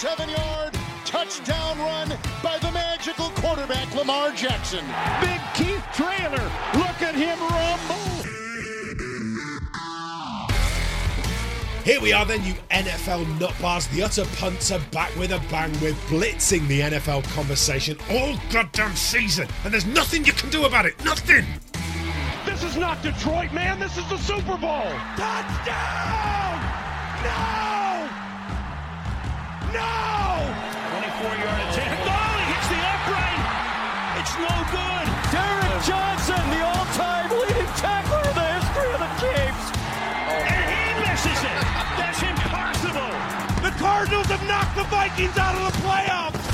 [0.00, 0.72] 47 yard
[1.04, 2.08] touchdown run
[2.42, 4.82] by the magical quarterback Lamar Jackson.
[5.20, 6.42] Big Keith Traylor,
[6.72, 8.24] look at him rumble.
[11.84, 13.90] Here we are then, you NFL nutbars.
[13.90, 15.70] The utter punts are back with a bang.
[15.82, 20.86] We're blitzing the NFL conversation all goddamn season, and there's nothing you can do about
[20.86, 20.94] it.
[21.04, 21.44] Nothing.
[22.46, 23.78] This is not Detroit, man.
[23.78, 24.88] This is the Super Bowl.
[25.18, 26.64] Touchdown!
[27.22, 27.89] No!
[29.72, 30.50] No!
[30.90, 32.02] 24-yard attempt.
[32.02, 33.42] Oh, he hits the upright.
[34.18, 35.06] It's no good.
[35.30, 39.66] Derrick Johnson, the all-time leading tackler in the history of the Chiefs.
[40.50, 41.62] And he misses it.
[41.96, 43.14] That's impossible.
[43.62, 46.46] The Cardinals have knocked the Vikings out of the playoffs.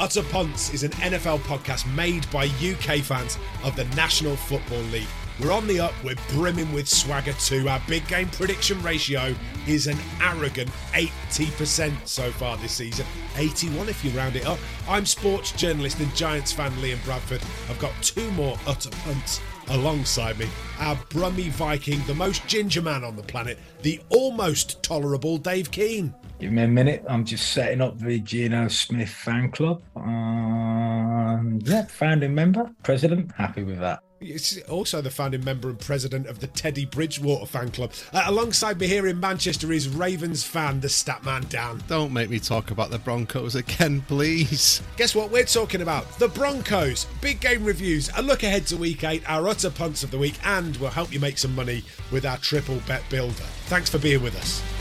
[0.00, 5.08] Utter Punts is an NFL podcast made by UK fans of the National Football League.
[5.40, 7.68] We're on the up, we're brimming with swagger too.
[7.68, 9.34] Our big game prediction ratio
[9.68, 13.06] is an arrogant 80% so far this season.
[13.36, 14.58] 81 if you round it up.
[14.88, 17.40] I'm sports journalist and Giants fan Liam Bradford.
[17.70, 20.48] I've got two more Utter Punts alongside me.
[20.80, 26.12] Our Brummy Viking, the most ginger man on the planet, the almost tolerable Dave Keane.
[26.40, 27.04] Give me a minute.
[27.08, 29.82] I'm just setting up the Geno Smith fan club.
[29.94, 33.32] Um, yeah, founding member, president.
[33.36, 34.02] Happy with that.
[34.20, 37.92] It's also the founding member and president of the Teddy Bridgewater fan club.
[38.12, 41.82] Uh, alongside me here in Manchester is Ravens fan, the Statman Dan.
[41.86, 44.82] Don't make me talk about the Broncos again, please.
[44.96, 46.18] Guess what we're talking about?
[46.18, 47.06] The Broncos.
[47.20, 50.38] Big game reviews, a look ahead to week eight, our utter punts of the week,
[50.44, 53.34] and we'll help you make some money with our triple bet builder.
[53.66, 54.77] Thanks for being with us.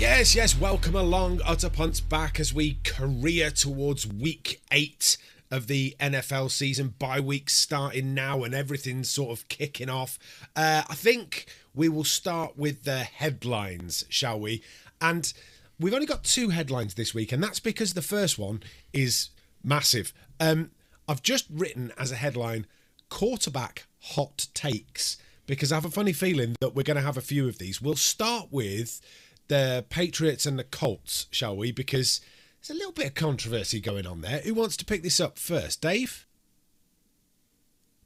[0.00, 5.18] Yes, yes, welcome along, Utter Punts back as we career towards week eight
[5.50, 6.94] of the NFL season.
[6.98, 10.18] Bye week starting now and everything's sort of kicking off.
[10.56, 14.62] Uh, I think we will start with the headlines, shall we?
[15.02, 15.30] And
[15.78, 18.62] we've only got two headlines this week, and that's because the first one
[18.94, 19.28] is
[19.62, 20.14] massive.
[20.40, 20.70] Um,
[21.06, 22.64] I've just written as a headline
[23.10, 27.20] quarterback hot takes because I have a funny feeling that we're going to have a
[27.20, 27.82] few of these.
[27.82, 29.02] We'll start with
[29.50, 31.72] the Patriots and the Colts, shall we?
[31.72, 32.20] Because
[32.60, 34.38] there's a little bit of controversy going on there.
[34.38, 35.82] Who wants to pick this up first?
[35.82, 36.24] Dave?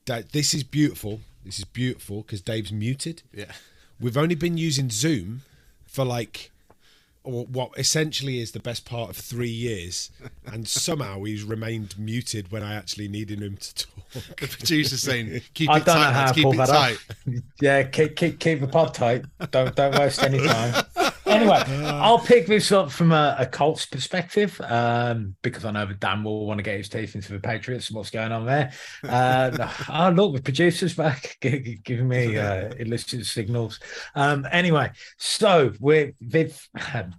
[0.06, 1.21] Dave this is beautiful.
[1.44, 3.22] This is beautiful because Dave's muted.
[3.31, 3.53] Yeah.
[4.00, 5.43] We've only been using Zoom
[5.87, 6.50] for like
[7.25, 10.10] or what essentially is the best part of three years,
[10.44, 14.37] and somehow he's remained muted when I actually needed him to talk.
[14.41, 16.69] The producer's saying, "Keep I it don't know how lads, to keep pull it that
[16.69, 17.34] tight." off.
[17.62, 19.25] yeah, keep, keep keep the pod tight.
[19.50, 20.84] Don't don't waste any time.
[21.34, 26.00] Anyway, I'll pick this up from a, a Colts perspective um, because I know that
[26.00, 28.72] Dan will want to get his teeth into the Patriots and what's going on there.
[29.03, 33.81] Uh, oh, look, the producer's back giving me uh, illicit signals.
[34.15, 36.56] Um, anyway, so we're, they've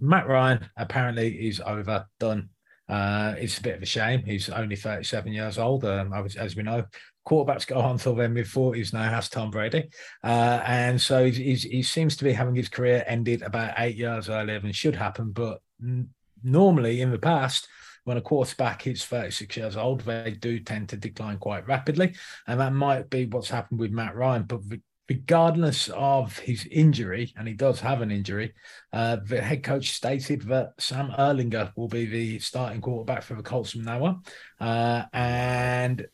[0.00, 2.50] Matt Ryan apparently is over, done.
[2.88, 4.22] Uh, it's a bit of a shame.
[4.24, 6.84] He's only 37 years old, um, as we know.
[7.26, 9.88] Quarterbacks go on until their mid 40s now, has Tom Brady.
[10.22, 13.96] Uh, and so he's, he's, he seems to be having his career ended about eight
[13.96, 15.32] years earlier than should happen.
[15.32, 16.10] But n-
[16.42, 17.68] normally in the past,
[18.04, 22.14] when a quarterback is 36 years old, they do tend to decline quite rapidly.
[22.46, 24.44] And that might be what's happened with Matt Ryan.
[24.44, 28.54] But re- regardless of his injury, and he does have an injury,
[28.92, 33.42] uh, the head coach stated that Sam Ehlinger will be the starting quarterback for the
[33.42, 34.22] Colts from now on.
[34.60, 36.06] Uh, and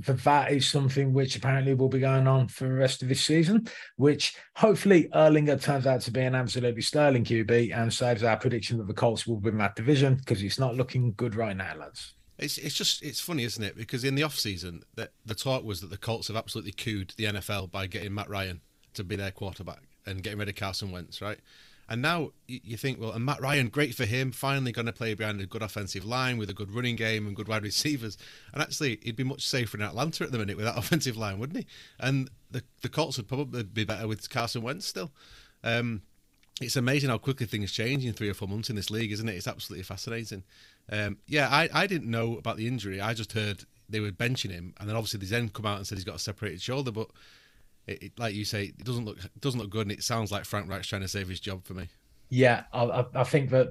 [0.00, 3.24] that that is something which apparently will be going on for the rest of this
[3.24, 8.36] season, which hopefully Ehlinger turns out to be an absolutely sterling QB and saves our
[8.36, 11.74] prediction that the Colts will win that division because it's not looking good right now,
[11.76, 12.14] lads.
[12.38, 13.76] It's it's just it's funny, isn't it?
[13.76, 17.14] Because in the off season, that the talk was that the Colts have absolutely cooed
[17.16, 18.60] the NFL by getting Matt Ryan
[18.94, 21.38] to be their quarterback and getting rid of Carson Wentz, right?
[21.88, 25.14] And now you think, well, and Matt Ryan, great for him, finally going to play
[25.14, 28.18] behind a good offensive line with a good running game and good wide receivers.
[28.52, 31.38] And actually, he'd be much safer in Atlanta at the minute with that offensive line,
[31.38, 31.66] wouldn't he?
[32.00, 35.12] And the the Colts would probably be better with Carson Wentz still.
[35.62, 36.02] Um,
[36.60, 39.28] it's amazing how quickly things change in three or four months in this league, isn't
[39.28, 39.34] it?
[39.34, 40.42] It's absolutely fascinating.
[40.90, 43.00] Um, yeah, I, I didn't know about the injury.
[43.00, 45.86] I just heard they were benching him, and then obviously the Zen come out and
[45.86, 46.90] said he's got a separated shoulder.
[46.90, 47.10] But
[47.86, 50.32] it, it, like you say, it doesn't look it doesn't look good, and it sounds
[50.32, 51.88] like Frank Reich's trying to save his job for me.
[52.28, 53.68] Yeah, I, I, think that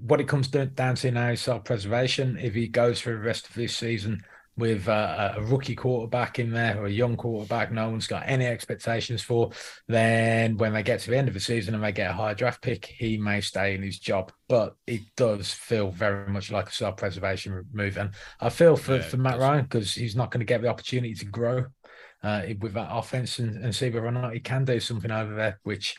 [0.00, 2.38] what it comes down to now is self-preservation.
[2.40, 4.22] If he goes for the rest of this season
[4.56, 8.46] with uh, a rookie quarterback in there or a young quarterback, no one's got any
[8.46, 9.50] expectations for,
[9.86, 12.32] then when they get to the end of the season and they get a high
[12.32, 14.32] draft pick, he may stay in his job.
[14.48, 19.02] But it does feel very much like a self-preservation move, and I feel for, Yeah,
[19.02, 19.38] for Matt.
[19.38, 21.66] Ryan because he's not going to get the opportunity to grow
[22.22, 25.34] uh, with that offense and, and see whether or not he can do something over
[25.34, 25.96] there, which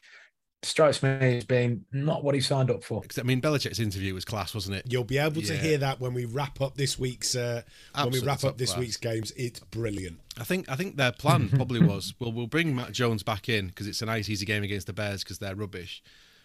[0.64, 3.02] strikes me as being not what he signed up for.
[3.18, 4.86] I mean, Belichick's interview was class, wasn't it?
[4.88, 5.60] You'll be able to Yeah.
[5.60, 7.64] hear that when we wrap up this week's uh,
[7.96, 8.80] when we wrap up this class.
[8.80, 9.32] week's games.
[9.36, 10.20] It's brilliant.
[10.40, 13.68] I think I think their plan probably was well we'll bring Mac Jones back in
[13.68, 16.04] because it's a nice easy game against the Bears because they're rubbish,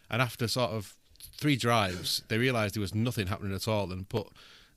[0.08, 0.94] and after sort of
[1.38, 4.28] three drives they realised there was nothing happening at all and put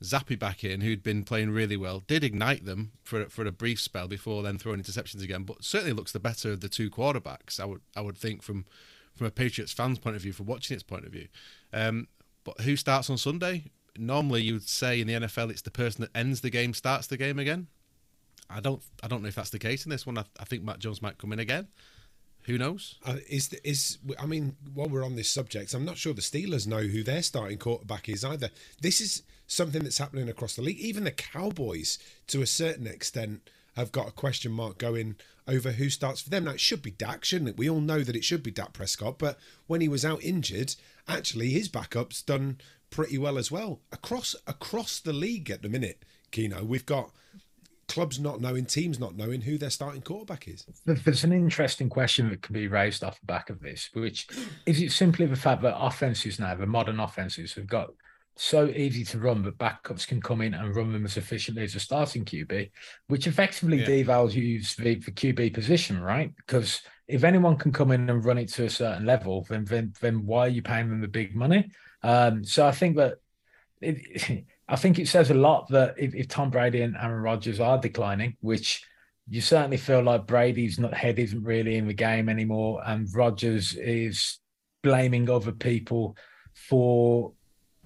[0.04, 3.82] Zappe back in who'd been playing really well did ignite them for for a brief
[3.82, 7.60] spell before then throwing interceptions again but certainly looks the better of the two quarterbacks
[7.60, 8.66] I would I would think from
[9.20, 11.28] from a Patriots fans point of view from watching its point of view,
[11.74, 12.08] um,
[12.46, 13.66] but who starts on Sunday?
[13.98, 17.06] Normally you would say in the NFL it's the person that ends the game starts
[17.08, 17.68] the game again.
[18.50, 20.18] I don't I don't know if that's the case in this one.
[20.18, 21.68] I, I think Mac Jones might come in again.
[22.44, 22.96] Who knows?
[23.06, 26.68] Uh, is is I mean, while we're on this subject, I'm not sure the Steelers
[26.68, 28.50] know who their starting quarterback is either.
[28.82, 30.80] This is something that's happening across the league.
[30.80, 35.16] Even the Cowboys, to a certain extent, have got a question mark going
[35.48, 36.46] over who starts for them.
[36.46, 37.58] Now it should be Dak, shouldn't it?
[37.58, 40.76] We all know that it should be Dak Prescott, but when he was out injured,
[41.08, 42.60] actually his backup's done
[42.90, 46.04] pretty well as well across across the league at the minute.
[46.32, 47.12] Kino, we've got
[47.90, 50.66] clubs not knowing, teams not knowing who their starting quarterback is.
[50.86, 54.28] There's an interesting question that can be raised off the back of this, which
[54.66, 57.90] is it simply the fact that offenses now, the modern offenses, have got
[58.36, 61.76] so easy to run that backups can come in and run them as efficiently as
[61.76, 62.72] a starting QB,
[63.08, 63.88] which effectively Yeah.
[63.88, 66.34] devalues the, the QB position, right?
[66.38, 69.94] Because if anyone can come in and run it to a certain level, then then,
[70.00, 71.70] then why are you paying them the big money?
[72.02, 73.16] Um, so I think that
[73.82, 77.60] it, I think it says a lot that if, if Tom Brady and Aaron Rodgers
[77.60, 78.84] are declining, which
[79.28, 83.74] you certainly feel like Brady's not head isn't really in the game anymore, and Rodgers
[83.76, 84.40] is
[84.84, 86.16] blaming other people
[86.54, 87.34] for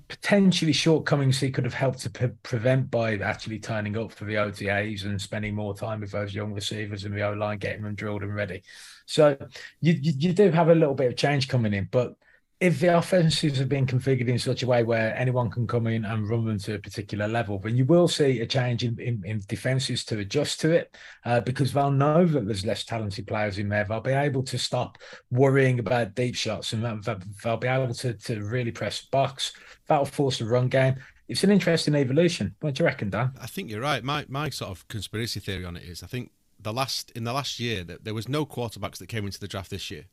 [0.09, 4.35] potentially shortcomings he could have helped to pre- prevent by actually turning up for the
[4.35, 7.95] OTAs and spending more time with those young receivers in the O line, getting them
[7.95, 8.61] drilled and ready.
[9.05, 9.37] So
[9.81, 12.15] you you do have a little bit of change coming in, but
[12.63, 16.05] if the offenses have been configured in such a way where anyone can come in
[16.05, 19.21] and run them to a particular level, then you will see a change in, in,
[19.25, 20.95] in defenses to adjust to it
[21.25, 23.83] uh, because they'll know that there's less talented players in there.
[23.83, 24.97] They'll be able to stop
[25.29, 29.51] worrying about deep shots and they'll be able to, to really press box.
[29.87, 30.95] That'll force the run game.
[31.27, 32.55] It's an interesting evolution.
[32.61, 33.33] What do you reckon, Dan?
[33.41, 34.01] I think you're right.
[34.05, 37.33] My my sort of conspiracy theory on it is I think the last in the
[37.33, 40.05] last year that there was no quarterbacks that came into the draft this year.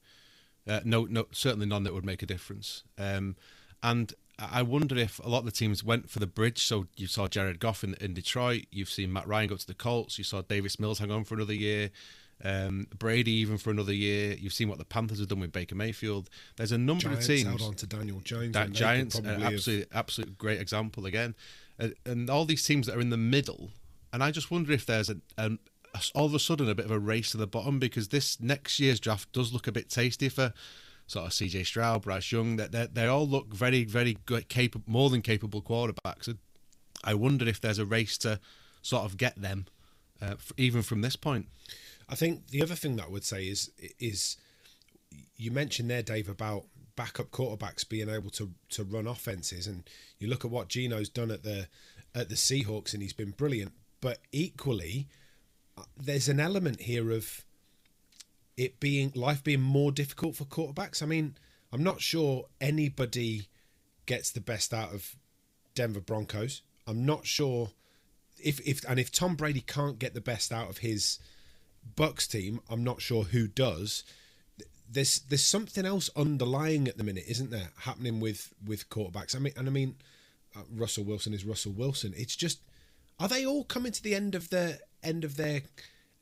[0.70, 2.84] Uh, no, no, certainly none that would make a difference.
[2.96, 3.34] Um,
[3.82, 6.62] and I wonder if a lot of the teams went for the bridge.
[6.62, 8.66] So you saw Jared Goff in, in Detroit.
[8.70, 10.16] You've seen Matt Ryan go to the Colts.
[10.16, 11.90] You saw Davis Mills hang on for another year.
[12.42, 14.34] Um, Brady even for another year.
[14.38, 16.30] You've seen what the Panthers have done with Baker Mayfield.
[16.56, 17.48] There's a number Giants of teams.
[17.48, 18.52] held on to Daniel Jones.
[18.52, 21.34] That and Giants, an probably have- absolute, absolute great example again,
[21.78, 23.70] uh, and all these teams that are in the middle.
[24.12, 25.50] And I just wonder if there's a, a
[26.14, 28.78] all of a sudden a bit of a race to the bottom because this next
[28.78, 30.52] year's draft does look a bit tasty for
[31.06, 32.56] sort of CJ Stroud, Bryce Young.
[32.56, 36.28] That they, they all look very, very good, capable, more than capable quarterbacks.
[36.28, 36.38] And
[37.02, 38.40] I wonder if there's a race to
[38.82, 39.66] sort of get them,
[40.22, 41.48] uh, even from this point.
[42.08, 44.36] I think the other thing that I would say is is
[45.36, 46.66] you mentioned there, Dave, about
[46.96, 49.88] backup quarterbacks being able to to run offenses, and
[50.18, 51.68] you look at what Geno's done at the
[52.14, 53.72] at the Seahawks, and he's been brilliant.
[54.00, 55.08] But equally,
[55.96, 57.44] there's an element here of
[58.56, 61.02] it being life being more difficult for quarterbacks.
[61.02, 61.36] I mean,
[61.72, 63.48] I'm not sure anybody
[64.06, 65.16] gets the best out of
[65.74, 66.62] Denver Broncos.
[66.86, 67.70] I'm not sure
[68.42, 71.18] if if and if Tom Brady can't get the best out of his
[71.96, 74.04] Bucks team, I'm not sure who does.
[74.90, 79.36] There's there's something else underlying at the minute, isn't there, happening with with quarterbacks?
[79.36, 79.96] I mean, and I mean,
[80.56, 82.12] uh, Russell Wilson is Russell Wilson.
[82.16, 82.60] It's just,
[83.18, 85.62] are they all coming to the end of their end of their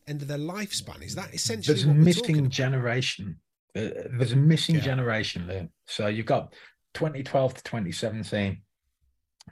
[0.06, 1.02] end of their lifespan?
[1.02, 3.38] Is that essentially There's a missing generation.
[3.76, 4.80] Uh, there's a missing Yeah.
[4.82, 5.68] generation there.
[5.86, 6.54] So you've got
[6.94, 8.62] 2012 to 2017.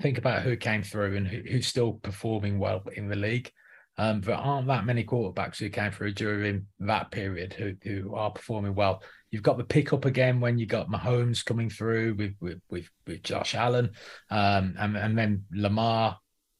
[0.00, 3.50] Think about who came through and who, who's still performing well in the league.
[3.98, 8.30] Um, there aren't that many quarterbacks who came through during that period who, who are
[8.30, 9.02] performing well.
[9.30, 13.22] You've got the pickup again when you got Mahomes coming through with with with, with
[13.22, 13.90] Josh Allen,
[14.30, 16.18] um, and and then Lamar,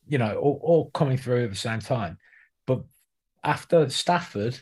[0.09, 2.17] you know, all, all coming through at the same time.
[2.67, 2.83] But
[3.43, 4.61] after Stafford,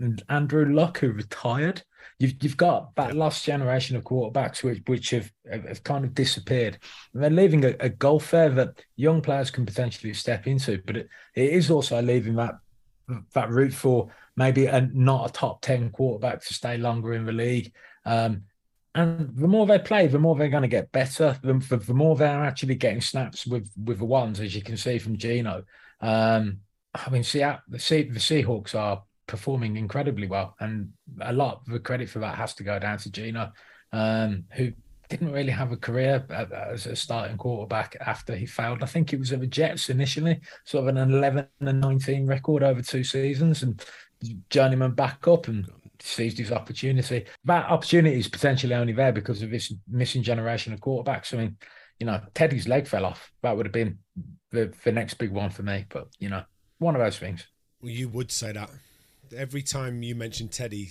[0.00, 1.82] and Andrew Luck, who retired.
[2.18, 6.14] You've you've got that last generation of quarterbacks which which have have, have kind of
[6.14, 6.78] disappeared.
[7.12, 10.96] And they're leaving a, a gulf there that young players can potentially step into, but
[10.96, 12.54] it, it is also leaving that
[13.34, 17.32] that route for maybe a not a top ten quarterback to stay longer in the
[17.32, 17.72] league.
[18.04, 18.42] Um,
[18.94, 21.36] and the more they play, the more they're going to get better.
[21.42, 24.76] The, the, the more they're actually getting snaps with with the ones, as you can
[24.76, 25.64] see from Geno.
[26.04, 26.60] Um,
[26.94, 31.80] I mean, see, the the Seahawks are performing incredibly well, and a lot of the
[31.80, 33.52] credit for that has to go down to Geno,
[33.92, 34.72] um, who
[35.08, 36.24] didn't really have a career
[36.72, 38.82] as a starting quarterback after he failed.
[38.82, 42.62] I think it was at the Jets initially, sort of an 11 and 19 record
[42.62, 43.82] over two seasons, and
[44.50, 45.66] journeyman back up and
[46.00, 47.24] seized his opportunity.
[47.44, 51.32] That opportunity is potentially only there because of this missing generation of quarterbacks.
[51.32, 51.56] I mean,
[51.98, 53.32] you know, Teddy's leg fell off.
[53.42, 53.98] That would have been
[54.54, 55.84] the, the next big one for me.
[55.88, 56.44] But, you know,
[56.78, 57.46] one of those things.
[57.82, 58.70] Well, you would say that.
[59.34, 60.90] Every time you mention Teddy,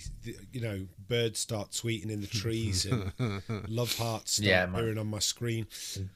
[0.52, 3.12] you know, birds start tweeting in the trees and
[3.68, 5.66] love hearts start yeah, appearing on my screen.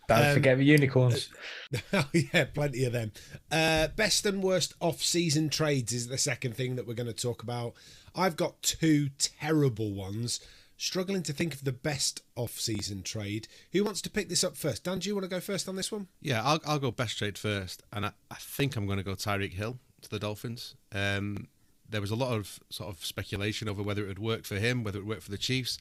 [0.09, 1.31] Don't um, forget the unicorns.
[1.93, 3.13] oh, yeah, plenty of them.
[3.51, 7.13] Uh, best and worst off season trades is the second thing that we're going to
[7.15, 7.75] talk about.
[8.15, 10.41] I've got two terrible ones.
[10.81, 13.49] Struggling to think of the best off-season trade.
[13.73, 14.85] Who wants to pick this up first?
[14.85, 16.07] Dan, do you want to go first on this one?
[16.23, 19.15] Yeah, I'll, I'll go best trade first, and I, I think I'm going to go
[19.15, 20.77] Tyreek Hill to the Dolphins.
[20.93, 21.49] Um,
[21.91, 24.85] there was a lot of sort of speculation over whether it would work for him,
[24.85, 25.79] whether it would work for the Chiefs.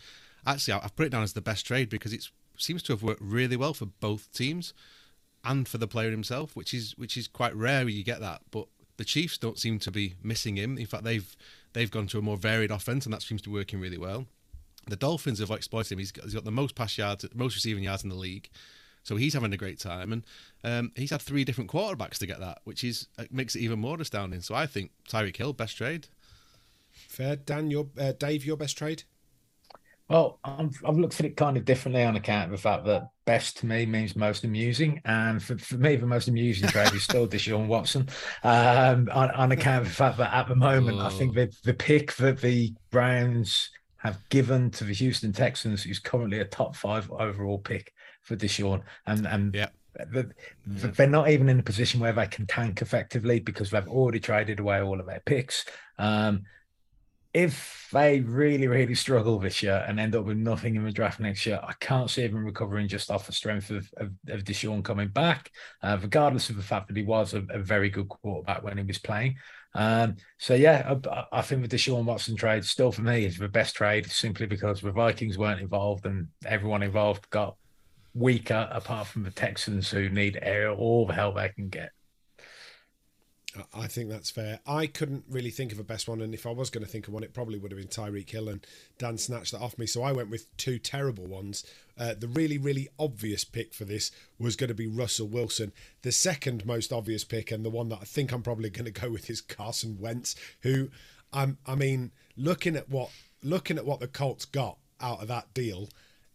[0.47, 2.27] Actually, I've put it down as the best trade because it
[2.57, 4.73] seems to have worked really well for both teams
[5.43, 8.41] and for the player himself, which is which is quite rare you get that.
[8.49, 10.77] But the Chiefs don't seem to be missing him.
[10.77, 11.37] In fact, they've
[11.73, 14.25] they've gone to a more varied offense, and that seems to be working really well.
[14.87, 15.99] The Dolphins have exploited him.
[15.99, 18.49] He's got, he's got the most pass yards, most receiving yards in the league.
[19.03, 20.23] So he's having a great time, and
[20.65, 23.79] um, he's had three different quarterbacks to get that, which is uh, makes it even
[23.79, 24.41] more astounding.
[24.41, 26.07] So I think Tyreek Hill best trade.
[26.91, 27.71] Fair, Dan.
[27.71, 29.03] Your uh, Dave, your best trade.
[30.09, 33.09] Well, I've, I've, looked at it kind of differently on account of the fact that
[33.25, 35.01] best to me means most amusing.
[35.03, 38.07] And for, for me, the most amusing trade is still Deshaun Watson
[38.43, 41.05] um, on, on, account of the fact that at the moment, oh.
[41.05, 45.99] I think the, the pick that the Browns have given to the Houston Texans, who's
[45.99, 48.81] currently a top five overall pick for Deshaun.
[49.05, 49.69] And, and yeah.
[50.67, 54.59] They're not even in a position where they can tank effectively because they've already traded
[54.59, 55.65] away all of their picks.
[55.97, 56.43] Um,
[57.37, 61.19] if they really, really struggle this year and end up with nothing in the draft
[61.19, 64.83] next year, I can't see them recovering just off the strength of, of, of Deshaun
[64.83, 65.51] coming back,
[65.83, 68.83] uh, regardless of the fact that he was a, a, very good quarterback when he
[68.83, 69.35] was playing.
[69.75, 73.47] Um, so, yeah, I, I, think the Deshaun Watson trade still for me is the
[73.47, 77.55] best trade simply because the Vikings weren't involved and everyone involved got
[78.15, 80.43] weaker apart from the Texans who need
[80.75, 81.91] all the help they can get.
[83.73, 84.59] I think that's fair.
[84.65, 87.07] I couldn't really think of a best one, and if I was going to think
[87.07, 88.65] of one, it probably would have been Tyreek Hill, and
[88.97, 89.85] Dan snatched that off me.
[89.85, 91.65] So I went with two terrible ones.
[91.97, 95.71] Uh, the really, really obvious pick for this was going to be Russell Wilson.
[96.01, 99.01] The second most obvious pick, and the one that I think I'm probably going to
[99.01, 100.89] go with, is Carson Wentz, who,
[101.33, 103.09] um, I mean, looking at what
[103.43, 105.89] looking at what the Colts got out of that deal,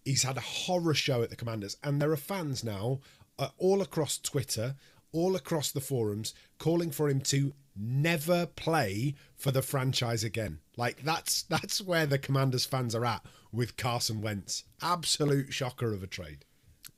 [0.05, 3.01] he's had a horror show at the Commanders, and there are fans now
[3.39, 4.77] uh, all across Twitter
[5.13, 10.59] all across the forums calling for him to never play for the franchise again.
[10.77, 14.65] Like that's that's where the Commanders fans are at with Carson Wentz.
[14.81, 16.45] Absolute shocker of a trade.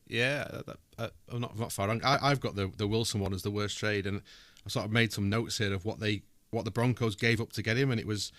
[0.06, 0.60] Yeah,
[0.98, 2.00] uh, I'm not not far wrong.
[2.04, 4.22] I, have got the the Wilson one as the worst trade, and
[4.64, 7.52] I sort of made some notes here of what they what the Broncos gave up
[7.52, 8.32] to get him, and it was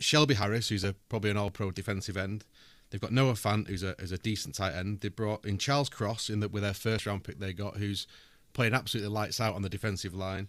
[0.00, 2.44] Shelby Harris, who's a probably an All Pro defensive end.
[2.90, 5.00] They've got Noah Fant, who's a who's a decent tight end.
[5.00, 8.06] They brought in Charles Cross in the, with their first round pick they got, who's
[8.56, 10.48] playing absolutely lights out on the defensive line.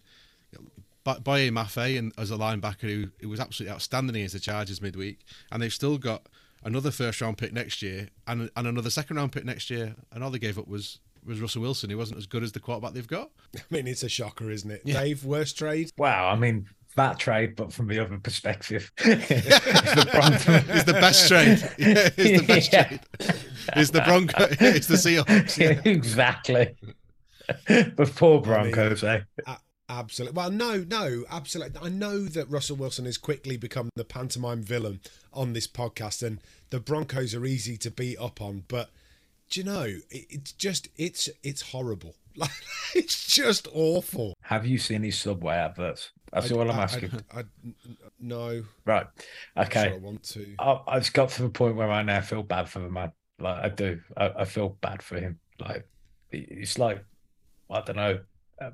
[1.04, 5.20] Boye Mafe and as a linebacker who, who was absolutely outstanding against the Chargers midweek,
[5.52, 6.28] and they've still got
[6.64, 10.24] another first round pick next year and and another second round pick next year, and
[10.24, 11.90] all they gave up was was Russell Wilson.
[11.90, 13.30] He wasn't as good as the quarterback they've got.
[13.56, 14.82] I mean, it's a shocker, isn't it?
[14.86, 15.02] Yeah.
[15.02, 15.92] Dave, worst trade?
[15.98, 20.64] Wow, I mean, that trade, but from the other perspective, it's, the Bronco.
[20.74, 21.60] it's the best trade.
[21.78, 22.84] Yeah, it's the best yeah.
[22.84, 23.02] trade.
[23.76, 24.48] It's the Bronco.
[24.60, 25.58] It's the Seahawks.
[25.58, 25.82] Yeah.
[25.84, 26.76] exactly.
[28.16, 29.56] poor Broncos, I mean, eh?
[29.89, 30.36] Absolutely.
[30.36, 31.80] Well, no, no, absolutely.
[31.82, 35.00] I know that Russell Wilson has quickly become the pantomime villain
[35.32, 36.39] on this podcast, and
[36.72, 38.63] the Broncos are easy to beat up on.
[38.68, 38.89] But
[39.50, 42.16] do you know, it, it's just it's it's horrible.
[42.38, 42.51] Like
[42.94, 44.36] it's just awful.
[44.42, 46.12] Have you seen his Subway adverts?
[46.32, 47.10] That's I, all I'm asking.
[47.34, 47.44] I, I,
[48.20, 48.63] no.
[48.86, 49.08] Right.
[49.58, 49.86] Okay.
[49.86, 50.56] Sure I want to.
[50.60, 53.12] I, I've got to the point where I now feel bad for the man.
[53.39, 54.00] Like I do.
[54.16, 55.39] I, I feel bad for him.
[55.60, 55.89] Like
[56.30, 57.04] it's like
[57.70, 58.20] I don't know,
[58.60, 58.72] a,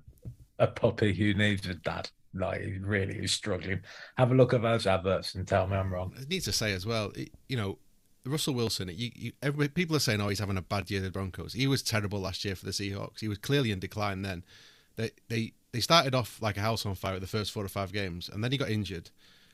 [0.59, 2.09] a puppy who needs a dad.
[2.35, 3.81] Like he really is struggling.
[4.17, 6.13] Have a look at those adverts and tell me I'm wrong.
[6.19, 7.13] I need to say as well,
[7.47, 7.77] you know,
[8.25, 8.89] Russell Wilson.
[8.93, 11.53] You, you, everybody, people are saying, "Oh, he's having a bad year." The Broncos.
[11.53, 13.19] He was terrible last year for the Seahawks.
[13.19, 14.21] He was clearly in decline.
[14.21, 14.43] Then
[14.95, 17.69] they they they started off like a house on fire at the first four or
[17.69, 19.09] five games, and then he got injured.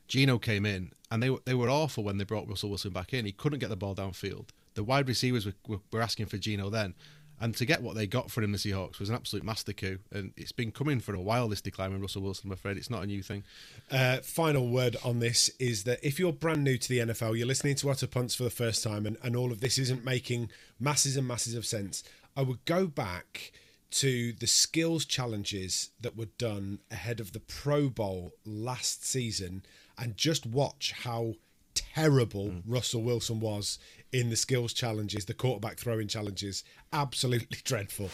[0.07, 3.25] Geno came in, and they they were awful when they brought Russell Wilson back in.
[3.25, 4.49] He couldn't get the ball downfield.
[4.75, 6.93] The wide receivers were, were, were asking for Geno then,
[7.41, 9.99] And to get what they got for him, the Seahawks, was an absolute master coup.
[10.11, 12.77] And it's been coming for a while, this decline with Russell Wilson, I'm afraid.
[12.77, 13.43] It's not a new thing.
[13.89, 17.47] Uh, final word on this is that if you're brand new to the NFL, you're
[17.47, 20.49] listening to Utter Punts for the first time, and, and all of this isn't making
[20.79, 22.03] masses and masses of sense,
[22.35, 23.51] I would go back
[23.91, 29.63] to the skills challenges that were done ahead of the Pro Bowl last season
[29.97, 31.33] and just watch how
[31.73, 32.61] terrible mm.
[32.65, 33.79] Russell Wilson was
[34.11, 36.63] in the skills challenges, the quarterback throwing challenges.
[36.93, 38.09] Absolutely dreadful.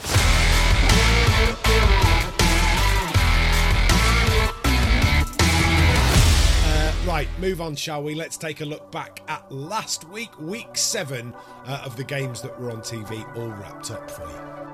[6.67, 8.15] Uh, right, move on, shall we?
[8.15, 11.33] Let's take a look back at last week, week seven
[11.65, 14.64] uh, of the games that were on TV, all wrapped up for you.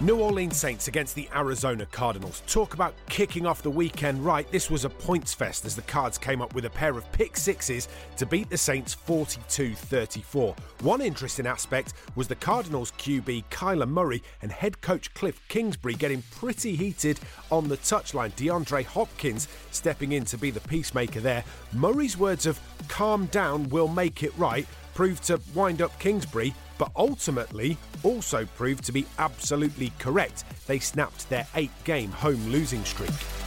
[0.00, 2.44] New Orleans Saints against the Arizona Cardinals.
[2.46, 4.48] Talk about kicking off the weekend right.
[4.52, 7.36] This was a points fest as the Cards came up with a pair of pick
[7.36, 10.54] sixes to beat the Saints 42 34.
[10.82, 16.22] One interesting aspect was the Cardinals QB Kyler Murray and head coach Cliff Kingsbury getting
[16.30, 17.18] pretty heated
[17.50, 18.30] on the touchline.
[18.36, 21.42] DeAndre Hopkins stepping in to be the peacemaker there.
[21.72, 26.90] Murray's words of calm down, we'll make it right proved to wind up Kingsbury but
[26.96, 30.42] ultimately also proved to be absolutely correct.
[30.66, 33.37] They snapped their eight game home losing streak.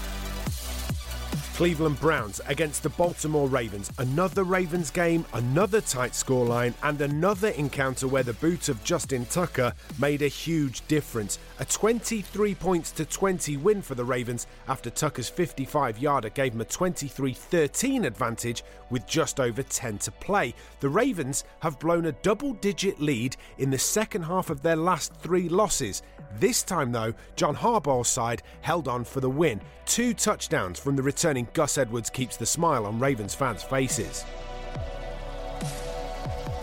[1.62, 3.91] Cleveland Browns against the Baltimore Ravens.
[4.00, 9.72] Another Ravens game, another tight scoreline, and another encounter where the boot of Justin Tucker
[10.00, 11.38] made a huge difference.
[11.60, 16.62] A 23 points to 20 win for the Ravens after Tucker's 55 yarder gave them
[16.62, 20.56] a 23 13 advantage with just over 10 to play.
[20.80, 25.13] The Ravens have blown a double digit lead in the second half of their last
[25.13, 26.01] three losses.
[26.39, 29.62] This time, though, John Harbaugh's side held on for the win.
[29.86, 34.25] Two touchdowns from the returning Gus Edwards keeps the smile on Ravens fans' faces.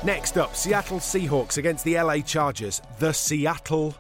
[0.05, 2.81] Next up, Seattle Seahawks against the LA Chargers.
[2.99, 3.95] The Seattle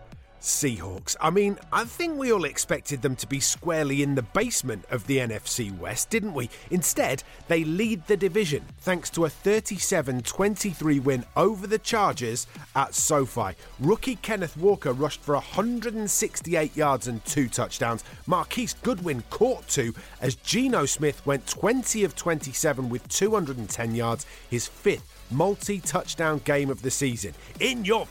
[0.49, 1.14] Seahawks.
[1.21, 5.07] I mean, I think we all expected them to be squarely in the basement of
[5.07, 6.49] the NFC West, didn't we?
[6.71, 12.95] Instead, they lead the division thanks to a 37 23 win over the Chargers at
[12.95, 13.54] SoFi.
[13.78, 18.02] Rookie Kenneth Walker rushed for 168 yards and two touchdowns.
[18.26, 24.67] Marquise Goodwin caught two as Geno Smith went 20 of 27 with 210 yards, his
[24.67, 27.34] fifth multi touchdown game of the season.
[27.61, 28.06] In your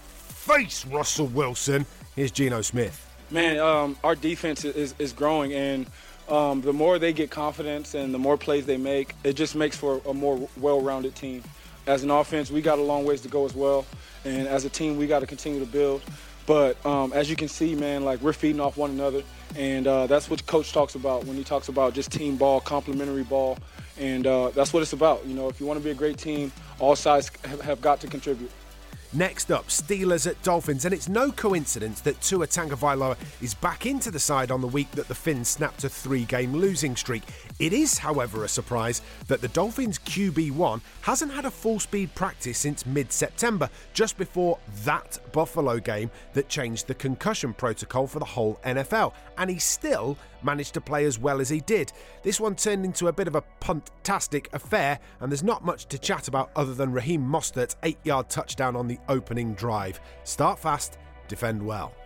[0.47, 1.86] face, Russell Wilson.
[2.15, 3.03] Here's Geno Smith.
[3.29, 5.86] Man, um, our defense is, is growing, and
[6.29, 9.75] um, the more they get confidence and the more plays they make, it just makes
[9.75, 11.43] for a more well-rounded team.
[11.86, 13.86] As an offense, we got a long ways to go as well,
[14.23, 16.01] and as a team, we got to continue to build.
[16.45, 19.23] But um, as you can see, man, like we're feeding off one another,
[19.57, 23.23] and uh, that's what coach talks about when he talks about just team ball, complementary
[23.23, 23.57] ball,
[23.99, 25.25] and uh, that's what it's about.
[25.25, 27.31] You know, if you want to be a great team, all sides
[27.62, 28.51] have got to contribute.
[29.17, 34.12] Next up, Steelers at Dolphins, and it's no coincidence that Tua Tagovailoa is back into
[34.12, 37.23] the side on the week that the Fins snapped a three-game losing streak.
[37.60, 42.86] It is, however, a surprise that the Dolphins QB1 hasn't had a full-speed practice since
[42.86, 49.13] mid-September, just before that Buffalo game that changed the concussion protocol for the whole NFL,
[49.39, 51.91] and he still managed to play as well as he did.
[52.22, 55.98] This one turned into a bit of a puntastic affair, and there's not much to
[55.98, 60.00] chat about other than Raheem Mostert's eight-yard touchdown on the opening drive.
[60.26, 61.96] Start fast, defend well.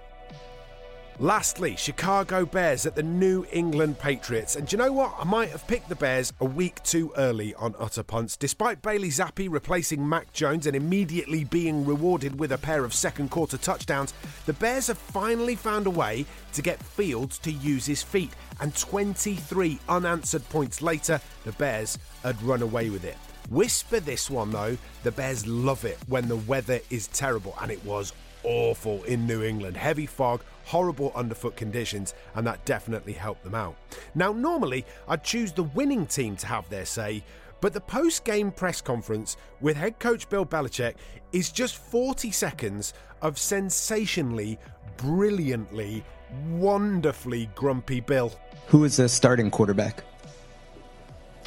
[1.21, 4.55] Lastly, Chicago Bears at the New England Patriots.
[4.55, 5.13] And you know what?
[5.19, 8.35] I might have picked the Bears a week too early on Utter Punts.
[8.35, 13.29] Despite Bailey Zappe replacing Mac Jones and immediately being rewarded with a pair of second
[13.29, 14.15] quarter touchdowns,
[14.47, 18.31] the Bears have finally found a way to get Fields to use his feet.
[18.59, 23.17] And 23 unanswered points later, the Bears had run away with it.
[23.51, 27.85] Whisper this one though, the Bears love it when the weather is terrible, and it
[27.85, 28.11] was
[28.43, 29.77] awful in New England.
[29.77, 33.75] Heavy fog, horrible underfoot conditions, and that definitely helped them out.
[34.15, 37.25] Now, normally I'd choose the winning team to have their say,
[37.59, 40.95] but the post game press conference with head coach Bill Belichick
[41.33, 44.57] is just 40 seconds of sensationally,
[44.95, 46.05] brilliantly,
[46.51, 48.31] wonderfully grumpy Bill.
[48.67, 50.05] Who is the starting quarterback?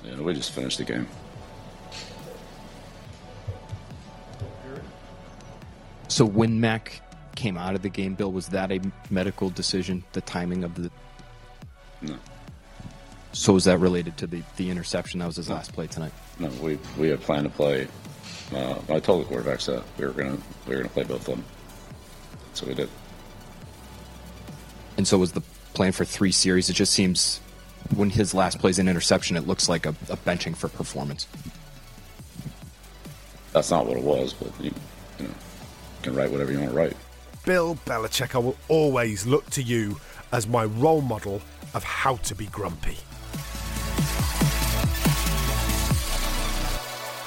[0.04, 1.08] Yeah, we just finished the game.
[6.08, 7.00] So when Mac
[7.37, 10.05] came out of the game, Bill, was that a medical decision?
[10.12, 10.90] The timing of the
[12.03, 12.16] no.
[13.33, 15.20] So was that related to the, the interception?
[15.20, 15.57] That was his no.
[15.57, 16.12] last play tonight.
[16.38, 17.88] No, we we had planned to play.
[18.53, 21.37] Uh, I told the quarterbacks that we were gonna we were gonna play both of
[21.37, 21.44] them,
[22.53, 22.88] so we did.
[24.97, 25.40] And so was the
[25.73, 26.70] plan for three series.
[26.70, 27.40] It just seems
[27.94, 31.27] when his last plays an interception, it looks like a, a benching for performance.
[33.53, 34.33] that's not what it was.
[34.33, 34.73] But you,
[35.18, 36.97] you know, you can write whatever you want to write.
[37.44, 40.00] Bill Belichick, I will always look to you
[40.33, 41.42] as my role model
[41.74, 42.96] of how to be grumpy.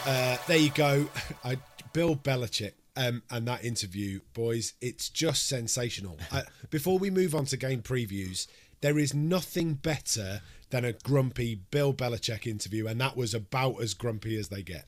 [0.06, 1.08] Uh, there you go.
[1.44, 1.58] I,
[1.94, 6.18] Bill Belichick um, and that interview, boys, it's just sensational.
[6.32, 8.48] Uh, before we move on to game previews,
[8.82, 13.94] there is nothing better than a grumpy Bill Belichick interview, and that was about as
[13.94, 14.86] grumpy as they get.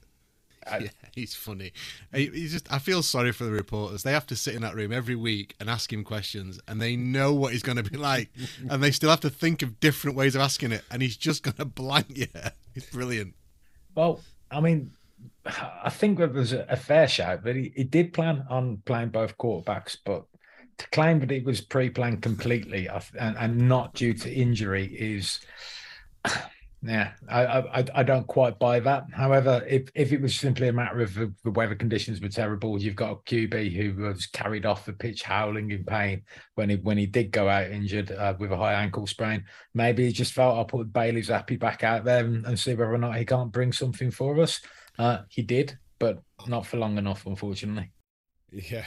[0.82, 1.74] yeah, he's funny.
[2.14, 2.72] He's just.
[2.72, 4.04] I feel sorry for the reporters.
[4.04, 6.96] They have to sit in that room every week and ask him questions, and they
[6.96, 8.30] know what he's going to be like,
[8.70, 11.44] and they still have to think of different ways of asking it, and he's just
[11.44, 12.28] going to blank you.
[12.76, 13.36] It's brilliant.
[13.96, 14.92] Well, I mean,
[15.46, 19.38] I think it was a fair shout, but he, he did plan on playing both
[19.38, 20.26] quarterbacks, but
[20.78, 25.40] to claim that he was pre-planned completely and, and not due to injury is
[26.82, 29.06] yeah I, I i don't quite buy that.
[29.14, 32.96] However if if it was simply a matter of the weather conditions were terrible you've
[32.96, 36.24] got a qb who was carried off the pitch howling in pain
[36.56, 39.44] when he when he did go out injured uh, with a high ankle sprain.
[39.74, 42.94] Maybe he just felt i'll put bailey zappe back out there and, and, see whether
[42.94, 44.62] or not he can't bring something for us.
[44.98, 47.92] Uh, he did but not for long enough unfortunately.
[48.52, 48.86] Yeah.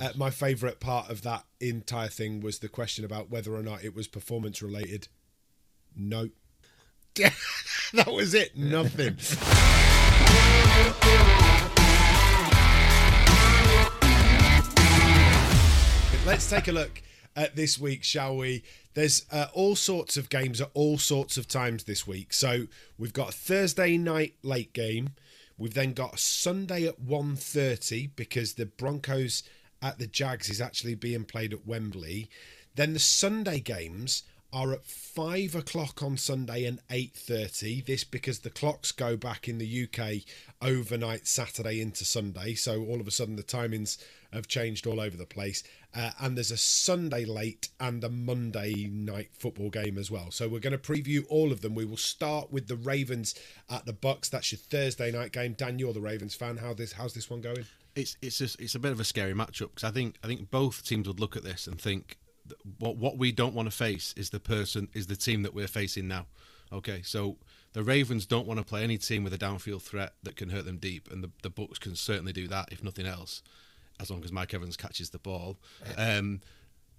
[0.00, 3.84] Uh, my favorite part of that entire thing was the question about whether or not
[3.84, 5.08] it was performance related
[5.96, 6.28] no
[7.92, 8.56] that was it.
[8.56, 9.18] Nothing.
[16.24, 17.02] Let's take a look
[17.36, 18.62] at this week, shall we?
[18.94, 22.32] There's uh, all sorts of games at all sorts of times this week.
[22.32, 25.10] So we've got Thursday night late game.
[25.58, 29.42] We've then got Sunday at 1.30 because the Broncos
[29.82, 32.30] at the Jags is actually being played at Wembley.
[32.74, 34.22] Then the Sunday games
[34.52, 37.80] are at five o'clock on Sunday and eight thirty.
[37.80, 40.22] This because the clocks go back in the UK
[40.60, 43.98] overnight Saturday into Sunday, so all of a sudden the timings
[44.32, 45.62] have changed all over the place.
[45.94, 50.30] Uh, and there's a Sunday late and a Monday night football game as well.
[50.30, 51.74] So we're going to preview all of them.
[51.74, 53.34] We will start with the Ravens
[53.68, 54.30] at the Bucks.
[54.30, 55.52] That's your Thursday night game.
[55.52, 56.56] Dan, you're the Ravens fan.
[56.56, 56.92] How this?
[56.92, 57.66] How's this one going?
[57.94, 60.50] It's it's just it's a bit of a scary matchup because I think I think
[60.50, 62.16] both teams would look at this and think
[62.78, 65.68] what what we don't want to face is the person is the team that we're
[65.68, 66.26] facing now.
[66.72, 67.36] Okay, so
[67.74, 70.64] the Ravens don't want to play any team with a downfield threat that can hurt
[70.64, 73.42] them deep, and the the Bucks can certainly do that if nothing else,
[74.00, 75.58] as long as Mike Evans catches the ball.
[75.96, 76.40] Um,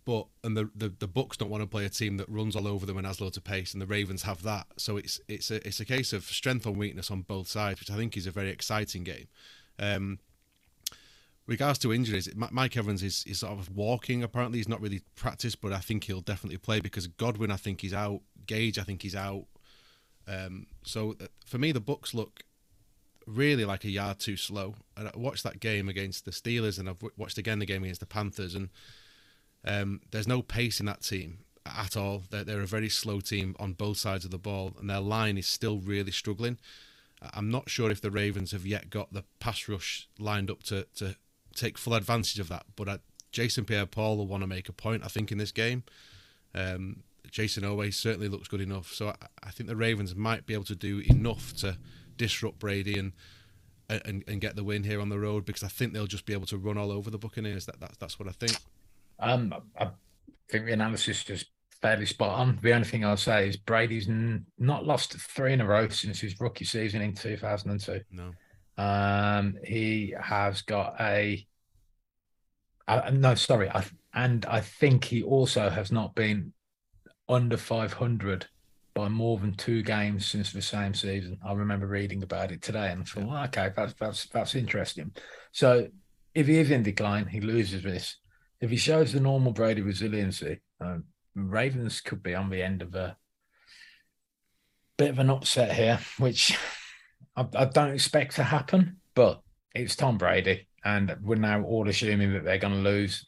[0.06, 2.68] but and the, the the Bucks don't want to play a team that runs all
[2.68, 4.68] over them and has loads of pace, and the Ravens have that.
[4.78, 7.92] So it's it's a it's a case of strength and weakness on both sides, which
[7.92, 9.28] I think is a very exciting game.
[9.80, 10.20] Um,
[11.47, 14.23] regards to injuries, Mike Evans is, is sort of walking.
[14.23, 17.82] Apparently, he's not really practiced, but I think he'll definitely play because Godwin, I think
[17.82, 18.21] he's out.
[18.45, 19.45] Gage, I think he's out.
[20.27, 22.43] Um, so uh, for me, the Bucks look
[23.25, 24.75] really like a yard too slow.
[24.97, 27.99] And I watched that game against the Steelers, and I've watched again the game against
[27.99, 28.69] the Panthers, and
[29.65, 32.23] um, there's no pace in that team at all.
[32.29, 35.38] They're, they're a very slow team on both sides of the ball, and their line
[35.38, 36.58] is still really struggling.
[37.34, 40.86] I'm not sure if the Ravens have yet got the pass rush lined up to,
[40.95, 41.15] to
[41.56, 42.66] take full advantage of that.
[42.76, 42.98] But uh,
[43.32, 45.84] Jason Pierre-Paul will want to make a point, I think, in this game.
[46.56, 50.54] Um, Jayson Oweh certainly looks good enough, so I, I, think the Ravens might be
[50.54, 51.78] able to do enough to
[52.16, 53.13] disrupt Brady and,
[53.89, 56.34] and and get the win here on the road because I think they'll just be
[56.34, 57.66] able to run all over the Buccaneers.
[57.66, 58.56] That, that that's what I think.
[59.20, 59.89] Um, I
[60.48, 61.46] think the analysis is
[61.82, 62.60] fairly spot on.
[62.62, 66.20] The only thing I'll say is Brady's n- not lost three in a row since
[66.20, 68.02] his rookie season in 2002.
[68.12, 68.32] No.
[68.77, 71.45] Um, he has got a
[72.88, 76.53] uh, no, sorry, I, and I think he also has not been
[77.29, 78.47] under 500
[78.93, 81.39] by more than two games since the same season.
[81.45, 85.12] I remember reading about it today, and I thought, well, okay, that's that's that's interesting.
[85.51, 85.88] So
[86.36, 88.17] if he is in decline, he loses this.
[88.59, 91.05] If he shows the normal Brady resiliency, um,
[91.36, 93.17] Ravens could be on the end of a
[94.97, 96.57] bit of an upset here, which
[97.36, 99.41] I, I don't expect to happen, but
[99.74, 103.26] it's Tom Brady, and we're now all assuming that they're going to lose.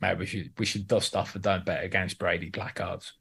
[0.00, 3.12] Maybe we should we should dust off and don't bet against Brady placards.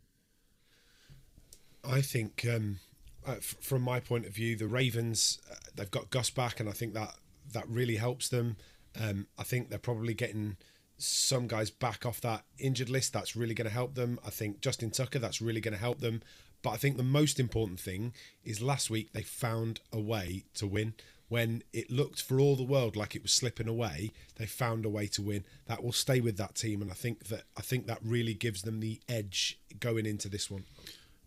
[1.83, 2.79] I think, um,
[3.25, 6.73] uh, from my point of view, the Ravens uh, they've got Gus back, and I
[6.73, 7.15] think that
[7.53, 8.57] that really helps them.
[8.99, 10.57] Um, I think they're probably getting
[10.97, 13.13] some guys back off that injured list.
[13.13, 14.19] That's really going to help them.
[14.25, 16.21] I think Justin Tucker, that's really going to help them.
[16.61, 20.67] But I think the most important thing is last week they found a way to
[20.67, 20.93] win.
[21.29, 24.89] When it looked for all the world like it was slipping away, they found a
[24.89, 25.45] way to win.
[25.67, 28.63] That will stay with that team, and I think that I think that really gives
[28.63, 30.63] them the edge going into this one.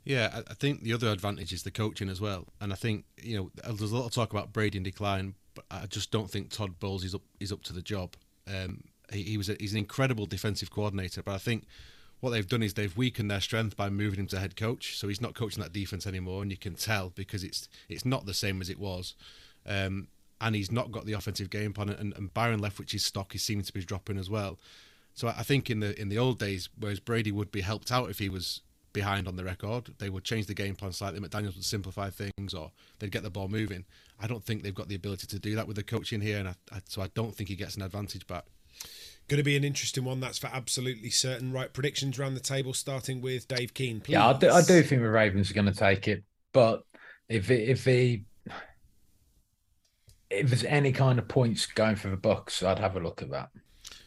[0.04, 3.36] Yeah, I, think the other advantage is the coaching as well, and I think you
[3.36, 6.50] know there's a lot of talk about Brady in decline, but I just don't think
[6.50, 8.16] Todd Bowles is up is up to the job.
[8.48, 11.66] Um, he, he was a, he's an incredible defensive coordinator, but I think
[12.22, 14.96] what they've done is they've weakened their strength by moving him to head coach.
[14.96, 18.26] So he's not coaching that defense anymore, and you can tell because it's it's not
[18.26, 19.16] the same as it was.
[19.66, 20.06] Um,
[20.40, 23.64] and he's not got the offensive game plan, and, and Byron Leftwich's stock is seeming
[23.64, 24.60] to be dropping as well.
[25.14, 28.08] So I think in the in the old days, whereas Brady would be helped out
[28.08, 31.18] if he was behind on the record, they would change the game plan slightly.
[31.18, 33.84] McDaniels would simplify things, or they'd get the ball moving.
[34.20, 36.50] I don't think they've got the ability to do that with the coaching here, and
[36.50, 38.44] I, I, so I don't think he gets an advantage back.
[39.28, 41.52] Going to be an interesting one, that's for absolutely certain.
[41.52, 44.00] Right, predictions around the table, starting with Dave Keane.
[44.00, 44.12] Please.
[44.12, 46.84] Yeah, I do, I do think the Ravens are going to take it, but
[47.28, 48.24] if it, if he
[50.32, 53.30] if there's any kind of points going for the Bucks, I'd have a look at
[53.30, 53.50] that.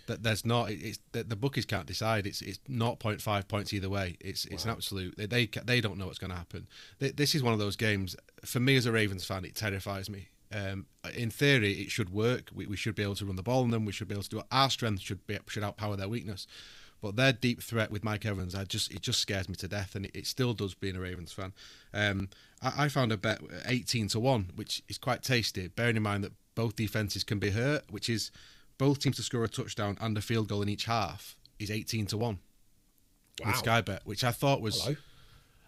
[0.07, 0.69] That there's not.
[0.69, 2.27] It's the, the bookies can't decide.
[2.27, 4.17] It's it's not 0.5 points either way.
[4.19, 4.71] It's it's wow.
[4.71, 5.17] an absolute.
[5.17, 6.67] They, they they don't know what's going to happen.
[6.99, 8.15] This is one of those games.
[8.43, 10.29] For me as a Ravens fan, it terrifies me.
[10.53, 12.49] Um, in theory, it should work.
[12.53, 13.85] We, we should be able to run the ball on them.
[13.85, 14.45] We should be able to do it.
[14.51, 16.47] Our strength should be should outpower their weakness.
[17.01, 19.95] But their deep threat with Mike Evans, I just it just scares me to death,
[19.95, 21.53] and it, it still does being a Ravens fan.
[21.93, 22.29] Um,
[22.61, 25.67] I, I, found a bet eighteen to one, which is quite tasty.
[25.67, 28.31] Bearing in mind that both defenses can be hurt, which is
[28.77, 32.07] both teams to score a touchdown and a field goal in each half, is 18
[32.07, 32.39] to 1
[33.43, 33.47] wow.
[33.47, 34.89] with Sky Bet, which I thought was.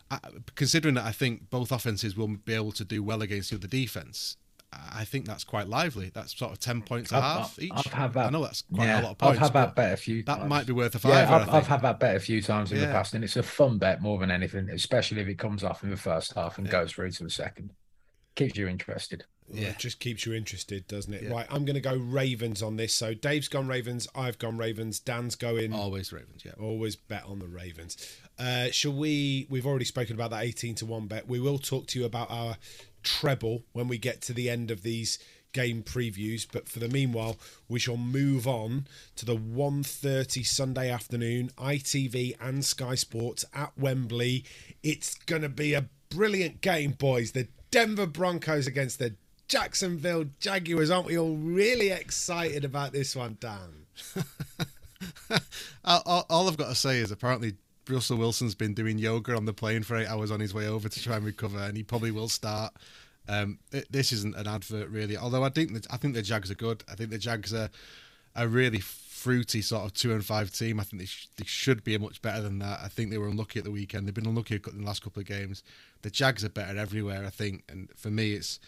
[0.10, 0.20] I,
[0.56, 3.68] considering that I think both offenses will be able to do well against the other
[3.68, 4.38] defense,
[4.74, 6.12] I think that's quite lively.
[6.14, 7.72] That's sort of ten points a I've, half each.
[7.74, 8.28] I've had that.
[8.28, 9.38] I know that's quite yeah, a lot of points.
[9.38, 10.24] I've had that bet a few.
[10.24, 10.50] That times.
[10.50, 11.12] might be worth a five.
[11.12, 12.88] Yeah, I've, I've, had that bet a few times in yeah.
[12.88, 15.84] the past, and it's a fun bet more than anything, especially if it comes off
[15.84, 16.72] in the first half and yeah.
[16.72, 17.72] goes through to the second.
[18.36, 19.24] Keeps you interested.
[19.50, 21.24] Yeah, it just keeps you interested, doesn't it?
[21.24, 21.30] Yeah.
[21.30, 22.94] Right, I'm going to go Ravens on this.
[22.94, 26.44] So Dave's gone Ravens, I've gone Ravens, Dan's going always Ravens.
[26.44, 27.98] Yeah, always bet on the Ravens.
[28.38, 29.48] Uh, shall we?
[29.50, 31.28] We've already spoken about that 18 to one bet.
[31.28, 32.58] We will talk to you about our
[33.08, 35.18] treble when we get to the end of these
[35.54, 36.46] game previews.
[36.52, 42.64] But for the meanwhile, we shall move on to the 1.30 Sunday afternoon ITV and
[42.66, 44.44] Sky Sports at Wembley.
[44.84, 47.32] It's going to be a brilliant game, boys.
[47.32, 49.16] The Denver Broncos against the
[49.48, 50.92] Jacksonville Jaguars.
[50.92, 53.86] Aren't we all really excited about this one, Dan?
[55.86, 57.56] all, all, I've got to say is apparently
[57.90, 60.90] Russell Wilson's been doing yoga on the plane for eight hours on his way over
[60.90, 62.74] to try and recover, and he probably will start.
[63.30, 66.56] Um, it, this isn't an advert really, although I think I think the Jags are
[66.56, 66.84] good.
[66.90, 67.70] I think the Jags are
[68.36, 70.80] a really fruity sort of two and five team.
[70.80, 72.80] I think they, sh- they should be much better than that.
[72.84, 74.08] I think they were unlucky at the weekend.
[74.08, 75.64] They've been unlucky in the last couple of games.
[76.04, 78.60] The Jags are better everywhere, I think, and for me, it's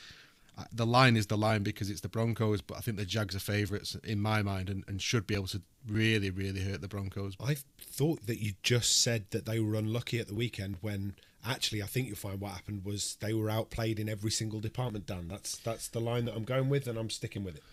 [0.72, 3.39] the line is the line because it's the Broncos, but I think the Jags are
[3.39, 7.36] favourites in my mind and, and should be able to really, really hurt the Broncos.
[7.39, 11.82] I thought that you just said that they were unlucky at the weekend when actually
[11.82, 15.06] I think you'll find what happened was they were outplayed in every single department.
[15.06, 17.63] Dan, that's that's the line that I'm going with, and I'm sticking with it.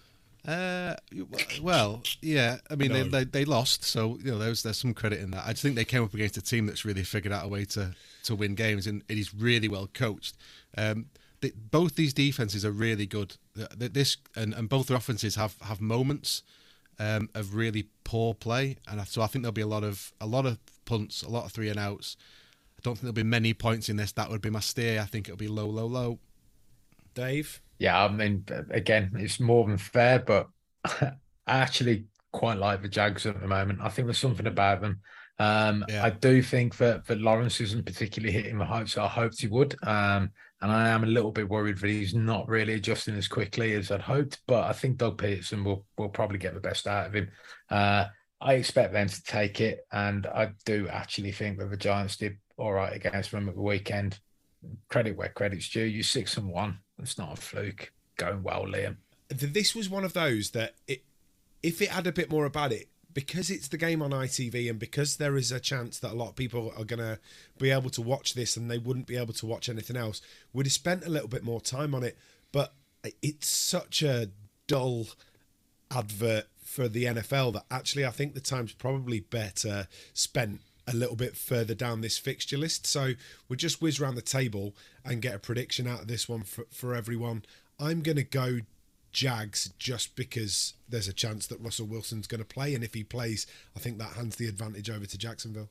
[0.47, 0.95] Uh,
[1.61, 2.59] well, yeah.
[2.71, 3.03] I mean, no.
[3.03, 5.45] they, they, they lost, so you know there's there's some credit in that.
[5.45, 7.65] I just think they came up against a team that's really figured out a way
[7.67, 7.95] to
[8.25, 10.37] to win games, and it is really well coached.
[10.79, 11.07] Um,
[11.41, 13.37] they, both these defenses are really good.
[13.55, 16.43] This and, and both their offenses have have moments
[16.99, 20.27] um, of really poor play, and so I think there'll be a lot of a
[20.27, 22.17] lot of punts, a lot of three and outs.
[22.79, 24.13] I don't think there'll be many points in this.
[24.13, 25.01] That would be my steer.
[25.01, 26.19] I think it'll be low, low, low.
[27.15, 27.61] Dave.
[27.79, 30.49] Yeah, I mean, again, it's more than fair, but
[30.85, 31.13] I
[31.47, 33.81] actually quite like the Jags at the moment.
[33.83, 35.01] I think there's something about them.
[35.39, 36.05] Um, yeah.
[36.05, 39.75] I do think that that Lawrence isn't particularly hitting the heights I hoped he would.
[39.83, 40.31] Um,
[40.63, 43.91] and I am a little bit worried that he's not really adjusting as quickly as
[43.91, 44.41] I'd hoped.
[44.47, 47.31] But I think Doug Pederson will will probably get the best out of him.
[47.71, 48.07] Uh,
[48.41, 52.39] I expect them to take it, and I do actually think that the Giants did
[52.57, 54.19] all right against them at the weekend.
[54.89, 55.85] Credit where credit's due.
[55.85, 56.79] You six and one.
[56.99, 57.93] It's not a fluke.
[58.17, 58.97] Going well, Liam.
[59.29, 61.03] This was one of those that it,
[61.63, 64.79] if it had a bit more about it, because it's the game on ITV and
[64.79, 67.19] because there is a chance that a lot of people are going to
[67.59, 70.21] be able to watch this and they wouldn't be able to watch anything else,
[70.53, 72.19] we'd have spent a little bit more time on it.
[72.53, 72.75] But
[73.23, 74.29] it's such a
[74.67, 75.07] dull
[75.91, 81.17] advert for the NFL that actually I think the time's probably better spent a little
[81.17, 82.87] bit further down this fixture list.
[82.87, 83.13] So
[83.49, 84.75] we'll just whiz around the table
[85.07, 87.45] and get a prediction out of this one for, for everyone.
[87.81, 88.59] I'm going to go
[89.17, 93.03] Jags just because there's a chance that Russell Wilson's going to play, and if he
[93.03, 95.71] plays, I think that hands the advantage over to Jacksonville.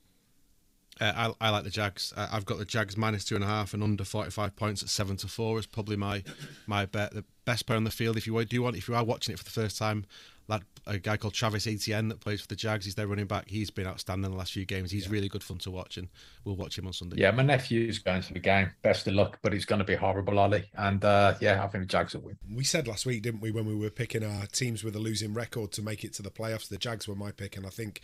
[1.01, 2.13] Uh, I, I like the Jags.
[2.15, 4.81] I, I've got the Jags minus two and a half and under forty five points
[4.81, 6.23] at seven to four is probably my
[6.67, 7.13] my bet.
[7.13, 8.17] The best player on the field.
[8.17, 10.05] If you do want, if you are watching it for the first time,
[10.47, 12.85] that a guy called Travis Etienne that plays for the Jags.
[12.85, 13.49] He's their running back.
[13.49, 14.91] He's been outstanding the last few games.
[14.91, 16.07] He's really good fun to watch, and
[16.43, 17.17] we'll watch him on Sunday.
[17.19, 18.71] Yeah, my nephew's going to the game.
[18.81, 20.65] Best of luck, but it's going to be horrible, Ollie.
[20.75, 22.37] And uh, yeah, I think the Jags will win.
[22.53, 25.33] We said last week, didn't we, when we were picking our teams with a losing
[25.33, 26.69] record to make it to the playoffs?
[26.69, 28.01] The Jags were my pick, and I think,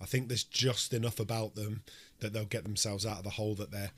[0.00, 1.82] I think there's just enough about them
[2.20, 3.90] that they'll get themselves out of the hole that they're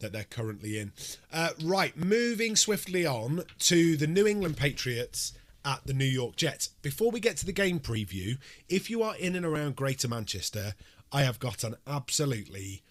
[0.00, 0.92] that they're currently in.
[1.32, 6.68] Uh, right, moving swiftly on to the New England Patriots at the New York Jets.
[6.82, 10.74] Before we get to the game preview, if you are in and around Greater Manchester,
[11.12, 12.82] I have got an absolutely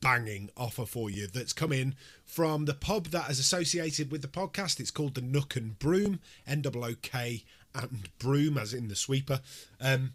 [0.00, 4.28] banging offer for you that's come in from the pub that is associated with the
[4.28, 4.80] podcast.
[4.80, 8.96] It's called the Nook and Broom, N O O K and Broom, as in the
[8.96, 9.40] sweeper.
[9.80, 10.12] Um,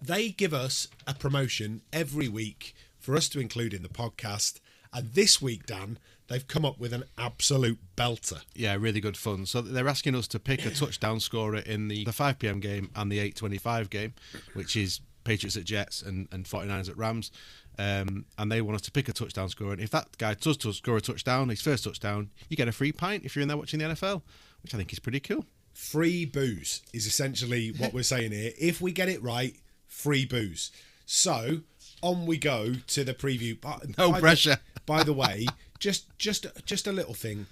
[0.00, 2.74] they give us a promotion every week
[3.08, 4.60] for us to include in the podcast.
[4.92, 8.42] And this week, Dan, they've come up with an absolute belter.
[8.54, 9.46] Yeah, really good fun.
[9.46, 12.60] So they're asking us to pick a touchdown scorer in the, the 5 p.m.
[12.60, 14.12] game and the 8:25 game,
[14.52, 17.32] which is Patriots at Jets and, and 49ers at Rams.
[17.78, 19.72] Um, and they want us to pick a touchdown scorer.
[19.72, 22.72] And if that guy does to score a touchdown, his first touchdown, you get a
[22.72, 24.20] free pint if you're in there watching the NFL,
[24.62, 25.46] which I think is pretty cool.
[25.72, 28.52] Free booze is essentially what we're saying here.
[28.60, 30.70] If we get it right, free booze.
[31.06, 31.60] So
[32.02, 33.56] on we go to the preview.
[33.98, 34.58] No by pressure.
[34.74, 35.46] The, by the way,
[35.78, 37.46] just just just a little thing.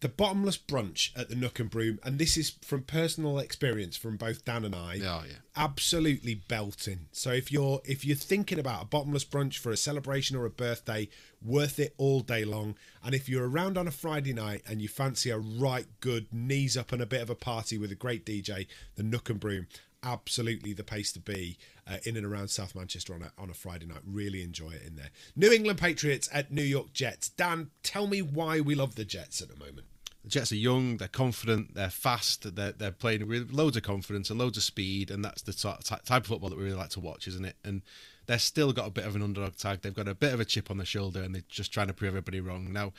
[0.00, 4.16] The bottomless brunch at the Nook and Broom, and this is from personal experience from
[4.16, 4.94] both Dan and I.
[4.94, 5.34] Oh, yeah.
[5.54, 7.00] Absolutely belting.
[7.12, 10.50] So if you're if you're thinking about a bottomless brunch for a celebration or a
[10.50, 11.10] birthday,
[11.44, 12.76] worth it all day long.
[13.04, 16.78] And if you're around on a Friday night and you fancy a right good knees
[16.78, 19.66] up and a bit of a party with a great DJ, the Nook and Broom,
[20.02, 21.58] absolutely the place to be
[21.88, 24.00] uh, in and around South Manchester on a, on a Friday night.
[24.06, 25.10] Really enjoy it in there.
[25.36, 27.28] New England Patriots at New York Jets.
[27.28, 29.86] Dan, tell me why we love the Jets at the moment.
[30.24, 34.28] The Jets are young, they're confident, they're fast, they're, they're playing with loads of confidence
[34.28, 37.00] and loads of speed, and that's the type of football that we really like to
[37.00, 37.56] watch, isn't it?
[37.64, 37.80] And
[38.26, 39.80] they've still got a bit of an underdog tag.
[39.80, 41.94] They've got a bit of a chip on their shoulder, and they're just trying to
[41.94, 42.70] prove everybody wrong.
[42.70, 42.92] Now,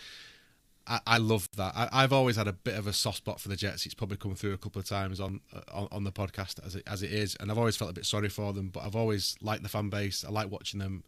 [0.87, 1.73] I, I love that.
[1.75, 3.85] I, have always had a bit of a soft spot for the Jets.
[3.85, 5.41] It's probably come through a couple of times on
[5.71, 8.05] on, on the podcast as it, as it is, and I've always felt a bit
[8.05, 8.69] sorry for them.
[8.69, 10.25] But I've always liked the fan base.
[10.25, 11.03] I like watching them.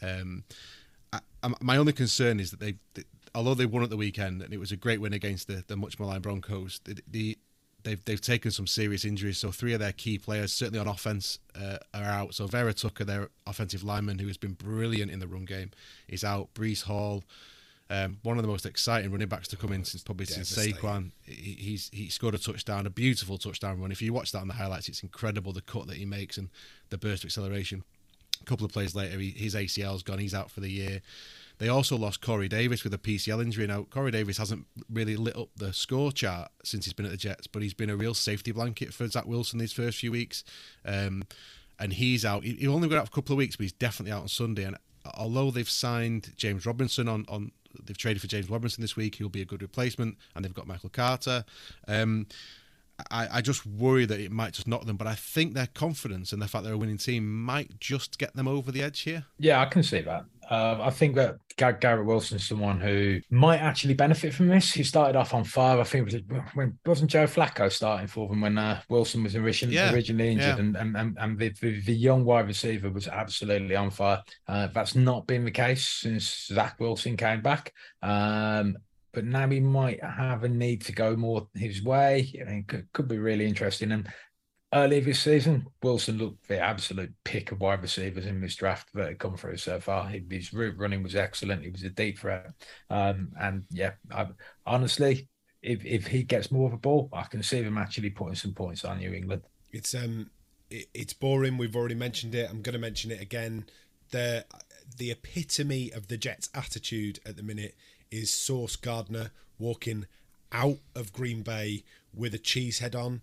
[0.00, 0.44] Um,
[1.12, 1.20] I,
[1.60, 3.02] my only concern is that they, they,
[3.34, 5.76] although they won at the weekend and it was a great win against the, the
[5.76, 7.38] much maligned Broncos, the, the
[7.84, 9.38] they've they've taken some serious injuries.
[9.38, 12.34] So three of their key players, certainly on offense, uh, are out.
[12.34, 15.70] So Vera Tucker, their offensive lineman, who has been brilliant in the run game,
[16.08, 16.52] is out.
[16.54, 17.24] Breece Hall.
[17.88, 21.12] Um, one of the most exciting running backs to come in since probably since Saquon.
[21.22, 23.92] He, he's he scored a touchdown, a beautiful touchdown run.
[23.92, 26.48] If you watch that on the highlights, it's incredible the cut that he makes and
[26.90, 27.84] the burst of acceleration.
[28.40, 30.18] A couple of plays later, he, his ACL's gone.
[30.18, 31.00] He's out for the year.
[31.58, 33.66] They also lost Corey Davis with a PCL injury.
[33.66, 37.16] Now, Corey Davis hasn't really lit up the score chart since he's been at the
[37.16, 40.44] Jets, but he's been a real safety blanket for Zach Wilson these first few weeks.
[40.84, 41.22] Um,
[41.78, 42.44] and he's out.
[42.44, 44.28] He, he only got out for a couple of weeks, but he's definitely out on
[44.28, 44.64] Sunday.
[44.64, 44.76] And
[45.14, 47.52] although they've signed James Robinson on, on
[47.84, 50.66] they've traded for James Robinson this week, he'll be a good replacement, and they've got
[50.66, 51.44] Michael Carter.
[51.86, 52.26] Um,
[53.10, 56.32] I, I just worry that it might just knock them, but I think their confidence
[56.32, 59.26] and the fact they're a winning team might just get them over the edge here.
[59.38, 60.24] Yeah, I can see that.
[60.48, 64.72] Uh, I think that Garrett Wilson's someone who might actually benefit from this.
[64.72, 65.80] He started off on fire.
[65.80, 69.34] I think it was when wasn't Joe Flacco starting for them when uh, Wilson was
[69.34, 70.80] originally, yeah, originally injured, yeah.
[70.80, 74.22] and and and the, the, the, young wide receiver was absolutely on fire.
[74.46, 77.72] Uh, that's not been the case since Zach Wilson came back.
[78.02, 78.76] Um,
[79.16, 82.30] but now he might have a need to go more his way.
[82.38, 83.90] I mean, could, could be really interesting.
[83.92, 84.06] And
[84.72, 89.08] early this season, Wilson looked the absolute pick of wide receivers in this draft that
[89.08, 90.08] had come through so far.
[90.08, 91.62] His route running was excellent.
[91.62, 92.50] He was a deep threat.
[92.90, 94.26] Um, and yeah, I,
[94.66, 95.28] honestly,
[95.62, 98.52] if, if he gets more of a ball, I can see him actually putting some
[98.52, 99.42] points on New England.
[99.72, 100.30] It's um,
[100.70, 101.58] it, it's boring.
[101.58, 102.48] We've already mentioned it.
[102.48, 103.66] I'm going to mention it again.
[104.10, 104.44] The
[104.96, 107.74] the epitome of the Jets' attitude at the minute
[108.10, 110.06] is Sauce Gardner walking
[110.52, 111.82] out of Green Bay
[112.14, 113.22] with a cheese head on.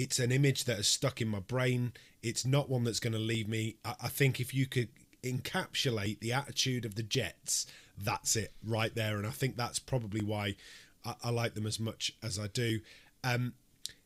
[0.00, 1.92] It it's an image that has stuck in my brain.
[2.22, 3.76] It's not one that's going to leave me.
[3.84, 4.88] I, I think if you could
[5.22, 9.16] encapsulate the attitude of the Jets, that's it right there.
[9.16, 10.56] And I think that's probably why
[11.04, 12.80] I, I like them as much as I do.
[13.22, 13.54] Um,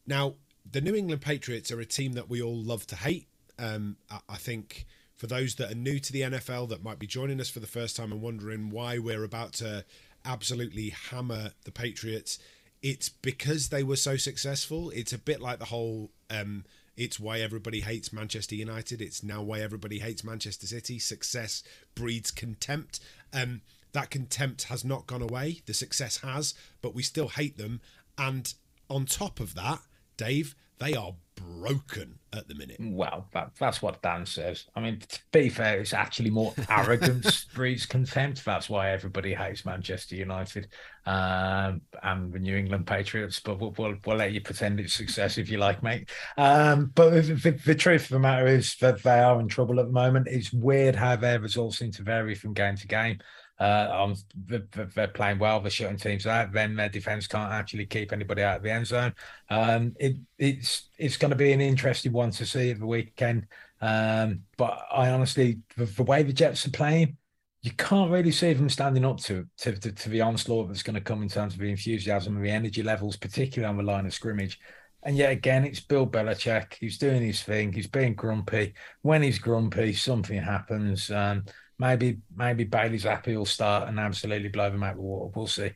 [0.07, 0.35] now,
[0.71, 3.29] the New England Patriots are a team that we all love to hate.
[3.59, 7.07] Um, I, I think for those that are new to the NFL that might be
[7.07, 9.85] joining us for the first time and wondering why we're about to
[10.25, 12.39] absolutely hammer the Patriots,
[12.85, 14.91] it's because they were so successful.
[14.91, 16.67] It's a bit like the whole um,
[16.99, 19.01] It's why everybody hates Manchester United.
[19.01, 20.99] It's now why everybody hates Manchester City.
[20.99, 21.63] Success
[21.95, 23.01] breeds contempt.
[23.33, 23.63] Um,
[23.93, 25.63] that contempt has not gone away.
[25.65, 27.81] The success has, but we still hate them.
[28.19, 28.53] And
[28.91, 29.81] on top of that,
[30.19, 32.77] Dave, they are broken at the minute.
[32.81, 34.67] Well, that, that's what Dan says.
[34.75, 38.45] I mean, to be fair, it's actually more arrogance breeds contempt.
[38.45, 40.69] That's why everybody hates Manchester United
[41.07, 43.41] um, and the New England Patriots.
[43.41, 46.09] But we'll, we'll, we'll, let you pretend it's success if you like, mate.
[46.37, 49.87] Um, but the, the, truth of the matter is that they are in trouble at
[49.87, 50.29] the moment.
[50.29, 53.19] It's weird how their results seem to vary from game to game.
[53.59, 54.13] Uh,
[54.47, 56.53] they're playing well, they're shutting teams out.
[56.53, 59.15] Then their defense can't actually keep anybody out of the end zone.
[59.49, 63.47] Um, it, it's it's going to be an interesting one to see at the weekend.
[63.81, 67.17] Um, but I honestly, the, the, way the Jets are playing,
[67.63, 70.95] you can't really see them standing up to to, to, to the onslaught that's going
[70.95, 74.07] to come in terms of the enthusiasm and the energy levels, particularly on the line
[74.07, 74.59] of scrimmage.
[75.05, 76.75] And yet again, it's Bill Belichick.
[76.81, 77.73] He's doing his thing.
[77.73, 78.75] He's being grumpy.
[79.03, 81.11] When he's grumpy, something happens.
[81.11, 81.45] Um,
[81.79, 85.33] maybe maybe Bailey Zappe will start and absolutely blow them out of the water.
[85.35, 85.73] We'll see.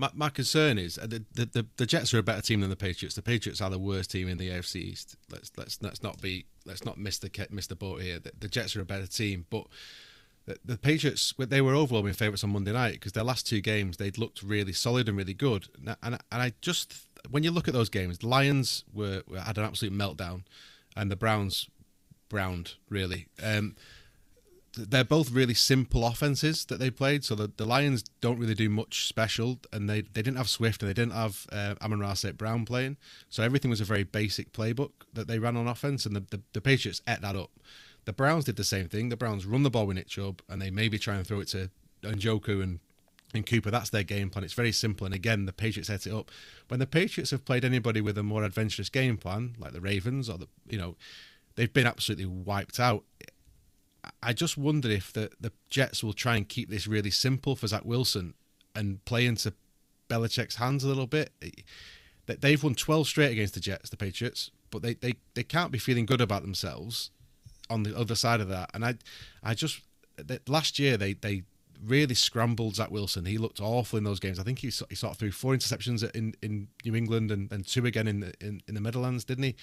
[0.00, 2.76] My, my concern is uh, the, the, the Jets are a better team than the
[2.76, 3.16] Patriots.
[3.16, 5.16] The Patriots are the worst team in the AFC East.
[5.30, 8.20] Let's let's let's not be let's not miss the miss the boat here.
[8.20, 9.66] The, the Jets are a better team, but
[10.46, 13.96] the, the Patriots they were overwhelming favourites on Monday night because their last two games
[13.96, 15.66] they'd looked really solid and really good.
[15.76, 16.94] And and, and I just
[17.28, 20.44] when you look at those games, the Lions were had an absolute meltdown,
[20.96, 21.68] and the Browns
[22.28, 23.26] browned really.
[23.42, 23.74] Um,
[24.78, 27.24] they're both really simple offenses that they played.
[27.24, 30.82] So the, the Lions don't really do much special, and they, they didn't have Swift
[30.82, 32.96] and they didn't have uh, Amon-Ra Brown playing.
[33.28, 36.40] So everything was a very basic playbook that they ran on offense, and the, the,
[36.52, 37.50] the, Patriots ate that up.
[38.04, 39.08] The Browns did the same thing.
[39.08, 41.48] The Browns run the ball with Nick Chubb, and they maybe try and throw it
[41.48, 41.70] to
[42.02, 42.80] Njoku and
[43.34, 43.70] and Cooper.
[43.70, 44.44] That's their game plan.
[44.44, 45.04] It's very simple.
[45.04, 46.30] And again, the Patriots set it up.
[46.68, 50.30] When the Patriots have played anybody with a more adventurous game plan, like the Ravens
[50.30, 50.96] or the you know,
[51.54, 53.04] they've been absolutely wiped out.
[54.22, 57.66] I just wonder if the, the Jets will try and keep this really simple for
[57.66, 58.34] Zach Wilson
[58.74, 59.52] and play into
[60.08, 61.32] Belichick's hands a little bit.
[62.26, 65.72] That They've won 12 straight against the Jets, the Patriots, but they, they, they can't
[65.72, 67.10] be feeling good about themselves
[67.70, 68.70] on the other side of that.
[68.74, 68.94] And I
[69.42, 69.80] I just
[70.46, 71.44] last year they they
[71.84, 73.24] really scrambled Zach Wilson.
[73.24, 74.40] He looked awful in those games.
[74.40, 77.64] I think he, he sort of threw four interceptions in, in New England and, and
[77.64, 79.56] two again in the, in, in the Meadowlands, didn't he?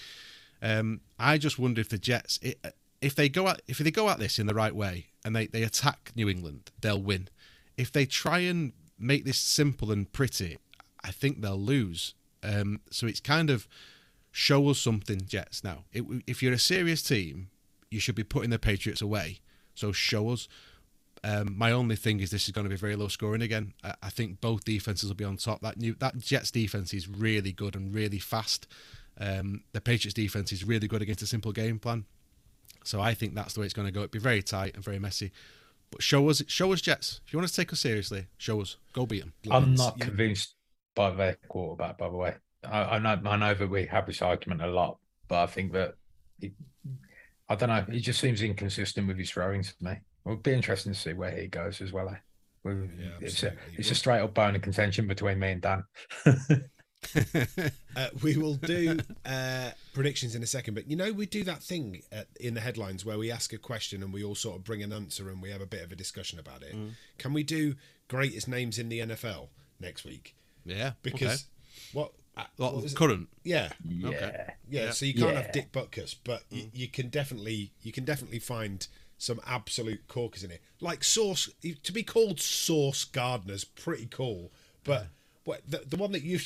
[0.61, 2.57] Um, I just wonder if the Jets, it,
[3.01, 5.47] if they go at if they go at this in the right way and they,
[5.47, 7.27] they attack New England, they'll win.
[7.77, 10.57] If they try and make this simple and pretty,
[11.03, 12.13] I think they'll lose.
[12.41, 13.67] Um, so it's kind of
[14.31, 15.63] show us something, Jets.
[15.63, 17.49] Now, it, if you're a serious team,
[17.89, 19.39] you should be putting the Patriots away.
[19.73, 20.47] So show us.
[21.23, 23.73] Um, my only thing is this is going to be very low scoring again.
[23.83, 25.61] I, I, think both defenses will be on top.
[25.61, 28.67] That new that Jets defense is really good and really fast.
[29.19, 32.05] Um, the Patriots defense is really good against a simple game plan.
[32.87, 34.01] So I think that's the way it's going to go.
[34.01, 35.31] It'd be very tight and very messy.
[35.91, 37.21] But show us, show us Jets.
[37.25, 38.77] If you want to take us seriously, show us.
[38.93, 39.33] Go beat them.
[39.51, 40.05] I'm not yeah.
[40.05, 40.55] convinced
[40.95, 41.97] by their quarterback.
[41.97, 44.97] By the way, I, I, know I know that we have this argument a lot,
[45.27, 45.95] but I think that
[46.39, 46.53] he,
[47.49, 47.85] I don't know.
[47.91, 49.97] He just seems inconsistent with his throwing to me.
[50.25, 52.09] It'll be interesting to see where he goes as well.
[52.09, 52.15] Eh?
[52.65, 52.71] Yeah,
[53.21, 55.83] it's a it's a straight up bone of contention between me and Dan.
[57.95, 61.61] uh, we will do uh, predictions in a second, but you know, we do that
[61.61, 64.63] thing at, in the headlines where we ask a question and we all sort of
[64.63, 66.75] bring an answer and we have a bit of a discussion about it.
[66.75, 66.91] Mm.
[67.17, 67.75] Can we do
[68.07, 69.47] greatest names in the NFL
[69.79, 70.35] next week?
[70.65, 71.43] Yeah, because okay.
[71.93, 72.11] what?
[72.37, 73.29] Uh, what current?
[73.43, 73.69] Yeah.
[73.87, 74.07] Yeah.
[74.09, 74.43] Okay.
[74.69, 74.85] Yeah.
[74.85, 74.91] yeah.
[74.91, 75.41] So you can't yeah.
[75.41, 76.57] have Dick Butkus, but mm.
[76.57, 78.85] you, you can definitely you can definitely find
[79.17, 80.61] some absolute corkers in it.
[80.81, 84.51] Like Sauce to be called Sauce Gardner's pretty cool,
[84.83, 85.07] but
[85.45, 86.45] what the, the one that you've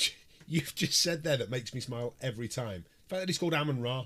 [0.54, 2.86] you've just said there that makes me smile every time.
[3.08, 4.06] The fact that he's called Amon Ra.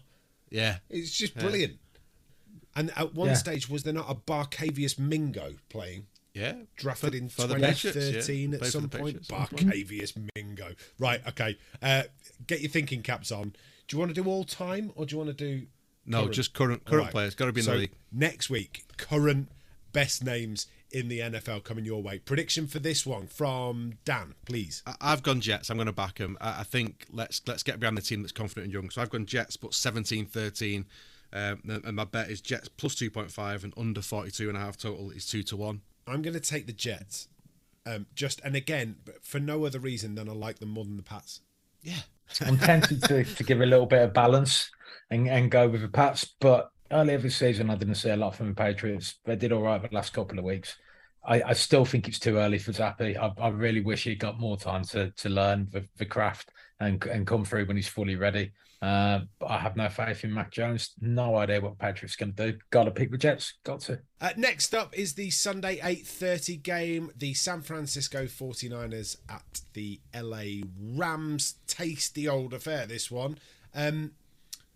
[0.50, 0.78] Yeah.
[0.90, 1.74] It's just brilliant.
[1.74, 1.78] Yeah.
[2.76, 3.34] And at one yeah.
[3.36, 6.08] stage, was there not a Barkevious Mingo playing?
[6.34, 6.54] Yeah.
[6.76, 8.58] Drafted for, in 2013 yeah.
[8.58, 9.28] at some point.
[9.28, 10.74] Barkevious Mingo.
[11.00, 11.58] Right, okay.
[11.82, 12.04] Uh,
[12.48, 13.54] get your thinking caps on.
[13.88, 15.68] Do you want to do all time or do you want to do.
[16.06, 16.34] No, current?
[16.34, 17.12] just current current right.
[17.12, 17.36] players.
[17.36, 17.92] Got to be in so the league.
[18.12, 19.50] Next week, current
[19.94, 22.20] best names in the NFL coming your way.
[22.20, 24.84] Prediction for this one from Dan, please.
[25.02, 25.70] I've gone Jets.
[25.70, 26.38] I'm going to back them.
[26.40, 28.90] I think let's let's get behind the team that's confident and young.
[28.90, 30.86] So I've gone Jets, but 17-13.
[31.34, 35.10] Um, and my bet is Jets plus 2.5 and under 42 and a half total
[35.10, 35.82] is 2 to 1.
[36.06, 37.28] I'm going to take the Jets.
[37.86, 41.04] Um, just and again, for no other reason than I like them more than the
[41.04, 41.42] Pats.
[41.82, 42.02] Yeah.
[42.42, 44.70] I'm tempted to, to give a little bit of balance
[45.10, 48.36] and, and go with the Pats, but earlier this season I didn't see a lot
[48.36, 49.16] from the Patriots.
[49.26, 50.78] They did all right the last couple of weeks.
[51.26, 53.18] I, I, still think it's too early for Zappe.
[53.18, 56.50] I, I, really wish he got more time to to learn the, the craft
[56.80, 58.52] and and come through when he's fully ready.
[58.84, 60.92] Uh, but I have no faith in Mac Jones.
[61.00, 62.58] No idea what Patrick's going to do.
[62.70, 63.54] Got to pick the Jets.
[63.64, 64.02] Got to.
[64.20, 70.66] Uh, next up is the Sunday 8:30 game, the San Francisco 49ers at the LA
[70.78, 71.56] Rams.
[71.66, 73.38] Tasty old affair this one.
[73.74, 74.12] Um,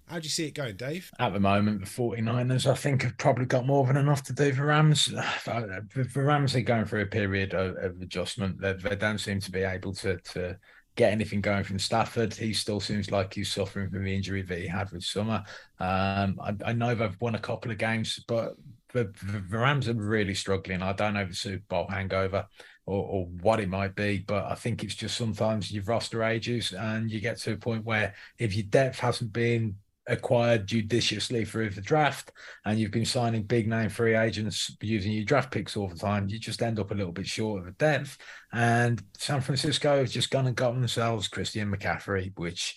[0.07, 1.11] how do you see it going, Dave?
[1.19, 4.53] At the moment, the 49ers, I think, have probably got more than enough to do
[4.53, 5.07] for Rams.
[5.45, 8.61] The Rams are going through a period of, of adjustment.
[8.61, 10.57] They, they, don't seem to be able to, to
[10.95, 12.33] get anything going from Stafford.
[12.33, 15.43] He still seems like he's suffering from the injury that he had with Summer.
[15.79, 18.55] Um, I, I, know they've won a couple of games, but
[18.93, 19.13] the,
[19.49, 20.81] the, Rams are really struggling.
[20.81, 22.47] I don't know the Super Bowl hangover
[22.85, 26.73] or, or, what it might be, but I think it's just sometimes you've roster ages
[26.73, 29.75] and you get to a point where if your depth hasn't been
[30.07, 32.31] acquired judiciously through the draft
[32.65, 36.29] and you've been signing big name free agents using your draft picks all the time,
[36.29, 38.17] you just end up a little bit short of the depth.
[38.53, 42.75] And San Francisco has just gone and got themselves Christian McCaffrey, which,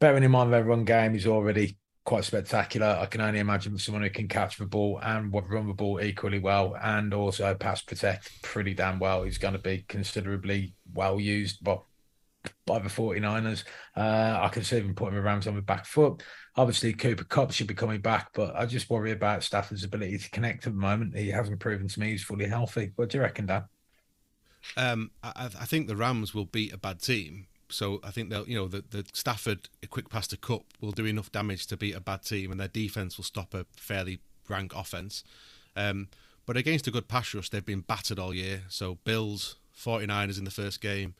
[0.00, 2.98] bearing in mind their run game is already quite spectacular.
[2.98, 6.38] I can only imagine someone who can catch the ball and run the ball equally
[6.38, 9.24] well and also pass protect pretty damn well.
[9.24, 11.82] He's going to be considerably well used, but
[12.66, 13.64] by the 49ers.
[13.96, 16.22] Uh, I can see them putting the Rams on the back foot.
[16.56, 20.30] Obviously, Cooper Kupp should be coming back, but I just worry about Stafford's ability to
[20.30, 21.16] connect at the moment.
[21.16, 22.92] He hasn't proven to me he's fully healthy.
[22.96, 23.64] What do you reckon, Dan?
[24.76, 27.46] Um, I, I, think the Rams will beat a bad team.
[27.70, 30.92] So I think they'll, you know, the, the Stafford a quick pass to Cup will
[30.92, 34.18] do enough damage to beat a bad team, and their defense will stop a fairly
[34.48, 35.22] rank offense.
[35.76, 36.08] Um,
[36.46, 38.62] but against a good pass rush, they've been battered all year.
[38.68, 41.14] So Bills, 49ers in the first game,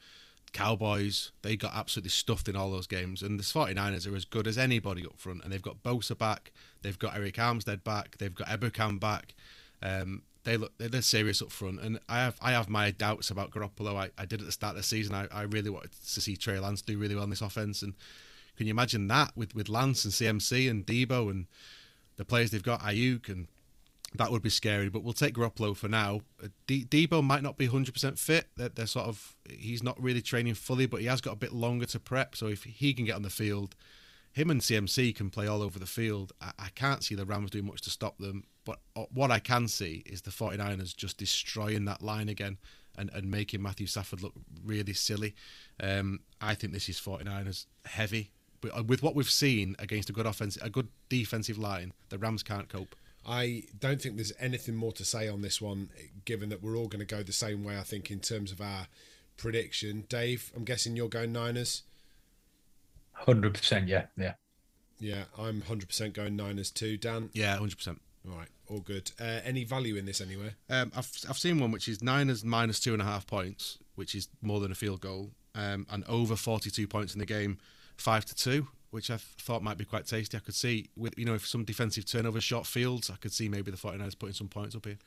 [0.52, 3.22] Cowboys, they got absolutely stuffed in all those games.
[3.22, 5.44] And the 49ers are as good as anybody up front.
[5.44, 9.34] And they've got Bosa back, they've got Arik Armstead back, they've got Ebukam back.
[9.82, 13.50] Um, they look they're serious up front, and I have I have my doubts about
[13.50, 13.96] Garoppolo.
[13.96, 15.14] I, I did at the start of the season.
[15.14, 17.94] I, I really wanted to see Trey Lance do really well in this offense, and
[18.56, 21.46] can you imagine that with with Lance and CMC and Deebo and
[22.16, 23.46] the players they've got, Aiyuk and
[24.18, 24.88] that would be scary.
[24.88, 26.20] But we'll take Garoppolo for now.
[26.42, 28.48] Uh, D- Deebo might not be 100% fit.
[28.56, 31.52] They're, they're, sort of he's not really training fully, but he has got a bit
[31.52, 32.36] longer to prep.
[32.36, 33.74] So if he can get on the field,
[34.32, 36.32] him and CMC can play all over the field.
[36.40, 38.44] I, I can't see the Rams doing much to stop them.
[38.64, 42.58] But uh, what I can see is the 49ers just destroying that line again
[42.96, 45.34] and, and making Matthew Stafford look really silly.
[45.80, 48.32] Um, I think this is 49ers heavy.
[48.60, 52.18] But uh, with what we've seen against a good offense, a good defensive line, the
[52.18, 52.96] Rams can't cope.
[53.28, 55.90] I don't think there's anything more to say on this one,
[56.24, 58.62] given that we're all going to go the same way, I think, in terms of
[58.62, 58.86] our
[59.36, 60.06] prediction.
[60.08, 61.82] Dave, I'm guessing you're going Niners?
[63.26, 64.34] 100%, yeah, yeah.
[64.98, 66.96] Yeah, I'm 100% going Niners too.
[66.96, 67.28] Dan?
[67.34, 67.98] Yeah, 100%.
[68.28, 69.12] All right, all good.
[69.20, 70.54] Uh, any value in this anywhere?
[70.70, 74.14] Um, I've, I've seen one which is Niners minus two and a half points, which
[74.14, 77.58] is more than a field goal, um, and over 42 points in the game,
[77.98, 80.36] five to two which I thought might be quite tasty.
[80.36, 83.48] I could see with you know if some defensive turnover short fields, I could see
[83.48, 84.98] maybe the 49ers putting some points up here.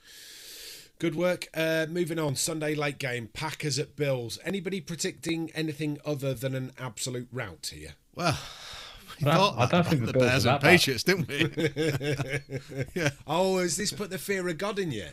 [0.99, 1.47] Good work.
[1.55, 4.37] Uh, moving on, Sunday late game, Packers at Bills.
[4.45, 7.93] Anybody predicting anything other than an absolute rout here?
[8.13, 8.37] Well,
[9.19, 12.91] we well, I don't think the, the Bears and Patriots, didn't we?
[13.01, 13.09] yeah.
[13.25, 15.07] Oh, has this put the fear of God in you?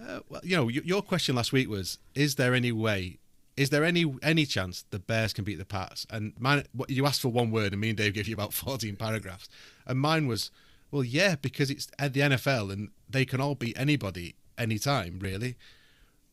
[0.00, 3.18] Uh, well, you know, your question last week was: Is there any way
[3.56, 6.06] is there any any chance the Bears can beat the Pats?
[6.10, 8.96] And mine, you asked for one word, and me and Dave gave you about fourteen
[8.96, 9.48] paragraphs,
[9.86, 10.50] and mine was,
[10.90, 15.56] well, yeah, because it's at the NFL and they can all beat anybody anytime, really.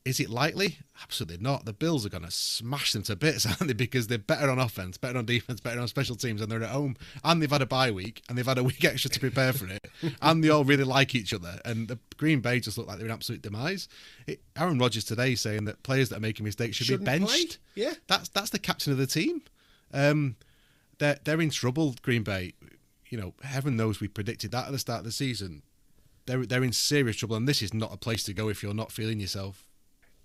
[0.04, 0.80] Is it likely?
[1.04, 1.66] Absolutely not.
[1.66, 3.74] The Bills are going to smash them to bits, aren't they?
[3.74, 6.70] Because they're better on offense, better on defense, better on special teams, and they're at
[6.70, 9.54] home, and they've had a bye week, and they've had a week extra to prepare
[9.54, 9.92] for it,
[10.22, 11.60] and they all really like each other.
[11.66, 13.88] And the Green Bay just look like they're in absolute demise.
[14.26, 17.60] It, Aaron Rodgers today saying that players that are making mistakes should Shouldn't be benched.
[17.76, 17.84] Play?
[17.84, 19.44] Yeah, that's that's the captain of the team.
[19.94, 20.36] Um,
[20.98, 21.96] they're they're in trouble.
[22.02, 22.54] Green Bay.
[23.10, 25.62] You know, heaven knows we predicted that at the start of the season.
[26.26, 28.74] They're they're in serious trouble, and this is not a place to go if you're
[28.74, 29.68] not feeling yourself.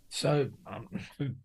[0.08, 0.88] So, um,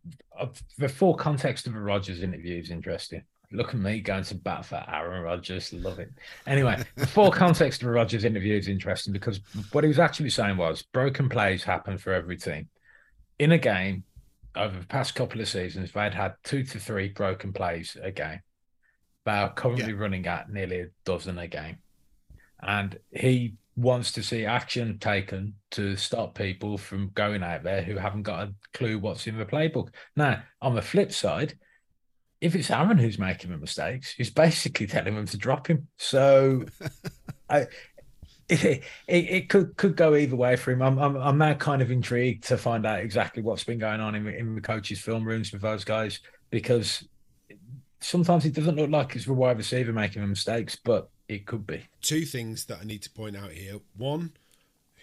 [0.78, 3.24] the full context of a Rodgers interview is interesting.
[3.53, 5.74] Look at me going to bat for Aaron Rodgers.
[5.74, 6.09] Love it.
[6.47, 9.41] Anyway, the full context of a Rodgers interview is interesting because
[9.74, 12.70] what he was actually saying was broken plays happen for every team.
[13.39, 14.05] In a game,
[14.55, 18.39] over the past couple of seasons, they'd had two to three broken plays a game.
[19.26, 19.99] They are currently yeah.
[19.99, 21.78] running at nearly a dozen a game.
[22.62, 27.97] And he wants to see action taken to stop people from going out there who
[27.97, 29.89] haven't got a clue what's in the playbook.
[30.15, 31.57] Now, on the flip side,
[32.41, 35.88] if it's Aaron who's making the mistakes, he's basically telling them to drop him.
[35.97, 36.65] So
[37.49, 37.61] I,
[38.49, 40.82] it, it, it, could could go either way for him.
[40.82, 44.15] I'm, I'm, I'm now kind of intrigued to find out exactly what's been going on
[44.15, 46.19] in, in the coaches' film rooms with those guys
[46.49, 47.07] because
[48.01, 51.65] sometimes it doesn't look like it's the wide receiver making the mistakes, but it could
[51.65, 51.86] be.
[52.01, 53.79] Two things that I need to point out here.
[53.97, 54.34] One,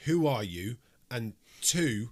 [0.05, 0.77] who are you?
[1.11, 2.11] And two,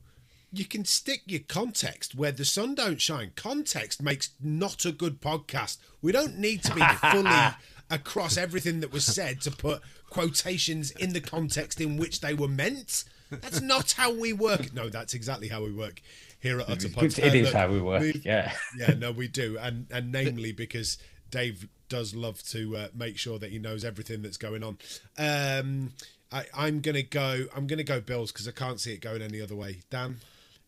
[0.51, 3.33] you can stick your context where the sun don't shine.
[3.37, 5.77] Context makes not a good podcast.
[6.01, 7.55] We don't need to be fully
[7.91, 12.49] across everything that was said to put quotations in the context in which they were
[12.49, 13.05] meant.
[13.31, 14.73] That's not how we work.
[14.73, 16.01] No, that's exactly how we work
[16.41, 17.19] here at Utter Punts.
[17.19, 18.17] It uh, is how we work.
[18.25, 20.97] yeah, yeah, no, we do, and and namely because
[21.31, 24.79] Dave does love to uh, make sure that he knows everything that's going on.
[25.19, 25.93] Um,
[26.33, 27.47] I, I'm gonna go.
[27.55, 29.81] I'm gonna go Bills because I can't see it going any other way.
[29.91, 30.17] Dan.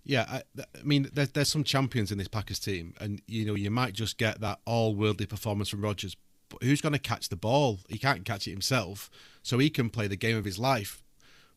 [0.04, 3.54] Yeah, I, I mean, there's, there's some champions in this Packers team, and you know
[3.54, 6.16] you might just get that all-worldly performance from Rodgers.
[6.48, 7.80] But who's going to catch the ball?
[7.90, 9.10] He can't catch it himself,
[9.42, 11.02] so he can play the game of his life.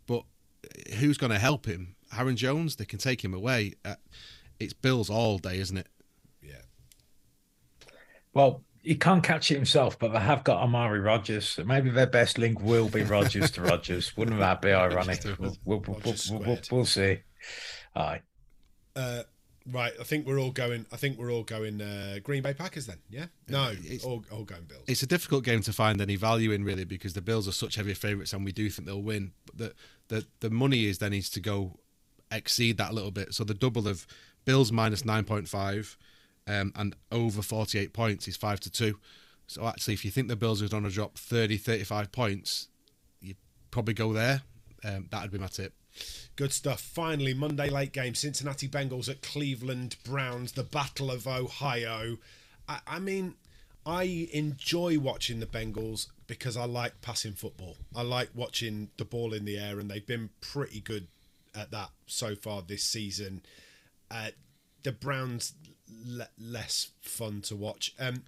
[0.05, 0.23] But
[0.95, 1.95] who's going to help him?
[2.17, 2.75] Aaron Jones.
[2.75, 3.75] They can take him away.
[3.85, 3.95] Uh,
[4.59, 5.87] it's Bills all day, isn't it?
[6.41, 6.61] Yeah.
[8.33, 11.59] Well, he can't catch it himself, but they have got Amari Rodgers.
[11.63, 14.15] Maybe their best link will be Rodgers to Rogers.
[14.17, 15.23] Wouldn't that be ironic?
[15.39, 17.19] We'll, we'll, we'll, we'll see.
[17.95, 18.21] Aye.
[18.95, 19.23] Uh,
[19.71, 20.85] right, I think we're all going.
[20.91, 22.97] I think we're all going uh, Green Bay Packers then.
[23.09, 24.83] Yeah, no, it's all, all going Bills.
[24.87, 27.75] It's a difficult game to find any value in really because the Bills are such
[27.75, 29.31] heavy favourites and we do think they'll win.
[29.45, 29.73] But the
[30.07, 31.79] the the money is then needs to go
[32.31, 33.33] exceed that a little bit.
[33.33, 34.07] So the double of
[34.43, 35.97] Bills minus nine point five
[36.47, 38.97] um, and over forty eight points is five to two.
[39.51, 42.69] So actually, if you think the Bills are going to drop 30, 35 points,
[43.19, 43.35] you'd
[43.69, 44.43] probably go there.
[44.81, 45.73] Um, that'd be my tip.
[46.37, 46.79] Good stuff.
[46.79, 52.17] Finally, Monday late game Cincinnati Bengals at Cleveland Browns, the Battle of Ohio.
[52.69, 53.35] I, I, mean,
[53.85, 57.75] I enjoy watching the Bengals because I like passing football.
[57.93, 61.07] I like watching the ball in the air, and they've been pretty good
[61.53, 63.41] at that so far this season.
[64.09, 64.29] Uh,
[64.83, 65.55] the Browns
[66.05, 67.93] le- less fun to watch.
[67.99, 68.23] Um,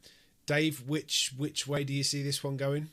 [0.46, 2.90] Dave, which which way do you see this one going?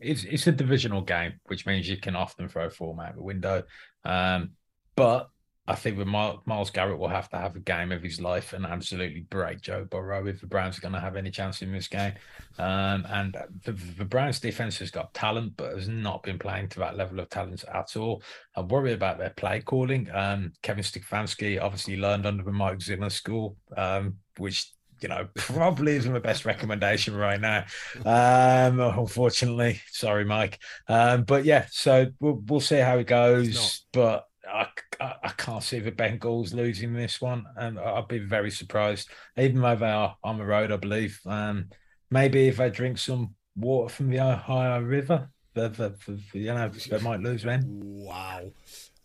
[0.00, 3.22] It's it's a divisional game, which means you can often throw a form out the
[3.22, 3.62] window.
[4.04, 4.50] Um,
[4.96, 5.30] but
[5.66, 8.66] I think with Myles Garrett will have to have a game of his life and
[8.66, 11.88] absolutely break Joe Burrow if the Browns are going to have any chance in this
[11.88, 12.12] game.
[12.58, 16.80] Um, and the, the, Browns defense has got talent, but has not been playing to
[16.80, 18.22] that level of talent at all.
[18.54, 20.10] I worry about their play calling.
[20.12, 25.96] Um, Kevin Stefanski obviously learned under the Mike Zimmer school, um, which you know, probably
[25.96, 27.64] isn't the best recommendation right now.
[28.04, 30.58] Um, unfortunately, sorry, Mike.
[30.88, 33.84] Um, but yeah, so we'll, we'll see how it goes.
[33.92, 34.66] But I,
[35.00, 39.76] I, can't see the Bengals losing this one, and I'd be very surprised, even though
[39.76, 41.20] they are on the road, I believe.
[41.26, 41.70] Um,
[42.10, 46.68] maybe if they drink some water from the Ohio River, they, they, they, you know,
[46.68, 47.62] they might lose then.
[47.66, 48.52] Wow.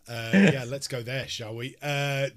[0.08, 1.76] Uh, yeah, let's go there, shall we?
[1.80, 2.28] Uh,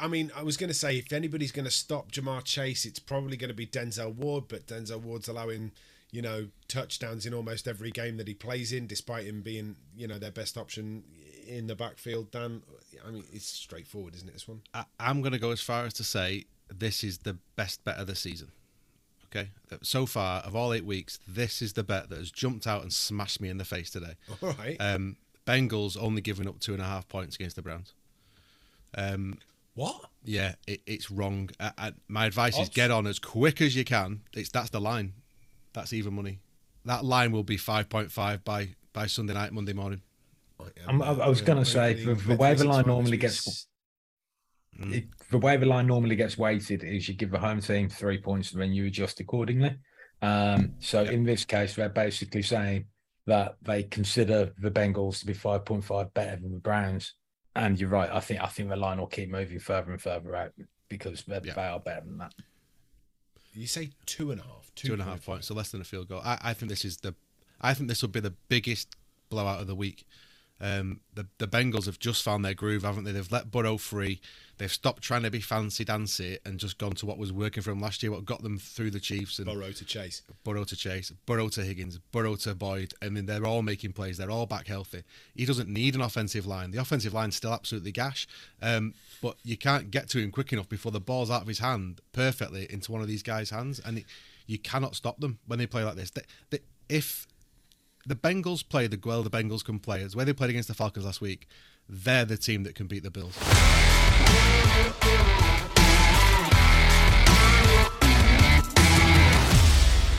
[0.00, 2.98] I mean, I was going to say if anybody's going to stop Ja'Marr Chase, it's
[2.98, 5.72] probably going to be Denzel Ward, but Denzel Ward's allowing,
[6.10, 10.08] you know, touchdowns in almost every game that he plays in, despite him being, you
[10.08, 11.04] know, their best option
[11.48, 12.30] in the backfield.
[12.30, 12.62] Dan,
[13.06, 14.32] I mean, it's straightforward, isn't it?
[14.32, 14.62] This one.
[14.74, 17.98] I, I'm going to go as far as to say this is the best bet
[17.98, 18.52] of the season.
[19.30, 19.50] Okay,
[19.82, 22.90] so far of all eight weeks, this is the bet that has jumped out and
[22.90, 24.14] smashed me in the face today.
[24.42, 24.76] All right.
[24.80, 27.92] Um, Bengals only giving up two and a half points against the Browns.
[28.96, 29.38] Um,
[29.74, 30.06] what?
[30.24, 31.50] Yeah, it, it's wrong.
[31.60, 34.22] I, I, my advice is get on as quick as you can.
[34.34, 35.12] It's that's the line.
[35.74, 36.40] That's even money.
[36.86, 40.00] That line will be five point five by by Sunday night, Monday morning.
[40.86, 43.68] I, I was going to say the, the way the line normally gets
[44.78, 44.92] mm.
[44.92, 48.18] it, the way the line normally gets weighted is you give the home team three
[48.18, 49.76] points and then you adjust accordingly.
[50.22, 51.12] Um, so yep.
[51.12, 52.86] in this case, they're basically saying
[53.26, 57.14] that they consider the Bengals to be 5.5 better than the Browns.
[57.54, 58.10] And you're right.
[58.10, 60.52] I think I think the line will keep moving further and further out
[60.88, 61.38] because yeah.
[61.40, 62.34] they are better than that.
[63.52, 65.80] You say two and a half, two, two and a half points, so less than
[65.80, 66.20] a field goal.
[66.24, 67.14] I, I think this is the,
[67.60, 68.94] I think this will be the biggest
[69.28, 70.06] blowout of the week.
[70.60, 73.12] Um, the the Bengals have just found their groove, haven't they?
[73.12, 74.20] They've let Burrow free.
[74.58, 77.70] They've stopped trying to be fancy dancy and just gone to what was working for
[77.70, 79.38] them last year, what got them through the Chiefs.
[79.38, 82.92] And Burrow to Chase, Burrow to Chase, Burrow to Higgins, Burrow to Boyd.
[83.00, 84.18] I mean, they're all making plays.
[84.18, 85.04] They're all back healthy.
[85.36, 86.72] He doesn't need an offensive line.
[86.72, 88.26] The offensive line's still absolutely gash,
[88.60, 91.60] um, but you can't get to him quick enough before the ball's out of his
[91.60, 94.06] hand perfectly into one of these guys' hands, and it,
[94.46, 96.10] you cannot stop them when they play like this.
[96.10, 97.28] They, they, if
[98.08, 100.74] the Bengals play the well the Bengals can play as where they played against the
[100.74, 101.46] Falcons last week.
[101.88, 103.36] They're the team that can beat the Bills.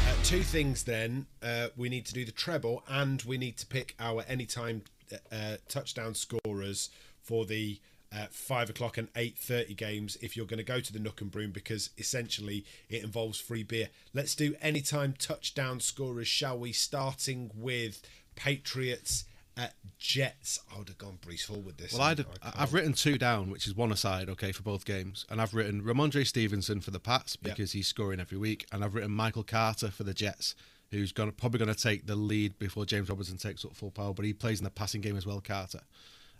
[0.07, 1.25] Uh, two things then.
[1.41, 4.83] Uh, we need to do the treble and we need to pick our anytime
[5.31, 6.91] uh, touchdown scorers
[7.23, 7.79] for the
[8.11, 11.21] uh, five o'clock and eight thirty games if you're going to go to the Nook
[11.21, 13.89] and Broom because essentially it involves free beer.
[14.13, 16.71] Let's do anytime touchdown scorers, shall we?
[16.71, 18.01] Starting with
[18.35, 20.59] Patriots at Jets.
[20.73, 21.93] I would have gone Breece Hall with this.
[21.93, 25.41] Well, I'd, I've written two down, which is one aside, okay, for both games, and
[25.41, 29.11] I've written Rhamondre Stevenson for the Pats because he's scoring every week, and I've written
[29.11, 30.55] Michael Carter for the Jets,
[30.91, 34.13] who's going probably going to take the lead before James Robinson takes up full power,
[34.13, 35.81] but he plays in the passing game as well, Carter.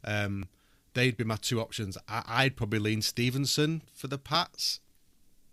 [0.06, 0.48] Um,
[0.94, 1.98] they'd be my two options.
[2.08, 4.80] I, would probably lean Stevenson for the Pats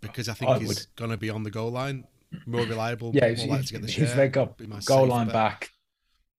[0.01, 2.05] because I think I he's going to be on the goal line,
[2.45, 4.15] more reliable, yeah, more likely to get the share.
[4.15, 5.33] They got goal line bet.
[5.33, 5.71] back.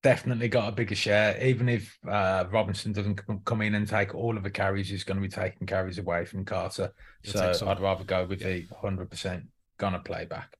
[0.02, 1.42] Definitely got a bigger share.
[1.44, 5.20] Even if uh, Robinson doesn't come in and take all of the carries, he's going
[5.20, 6.92] to be taking carries away from Carter.
[7.24, 8.48] So I'd rather go with yeah.
[8.48, 9.44] the hundred percent
[9.76, 10.56] gonna play back.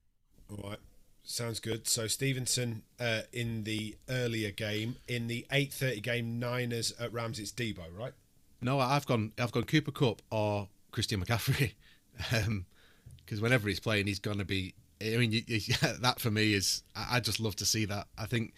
[0.50, 0.78] All right.
[1.22, 1.86] Sounds good.
[1.86, 7.38] So Stevenson uh, in the earlier game, in the eight thirty game, Niners at Rams.
[7.38, 8.14] It's Deebo, right?
[8.60, 9.32] No, I've gone.
[9.38, 11.72] I've gone Cooper Kupp or Christian McCaffrey,
[12.16, 14.74] because um, whenever he's playing, he's going to be.
[15.00, 15.60] I mean, you, you,
[16.00, 16.82] that for me is.
[16.96, 18.08] I just love to see that.
[18.16, 18.54] I think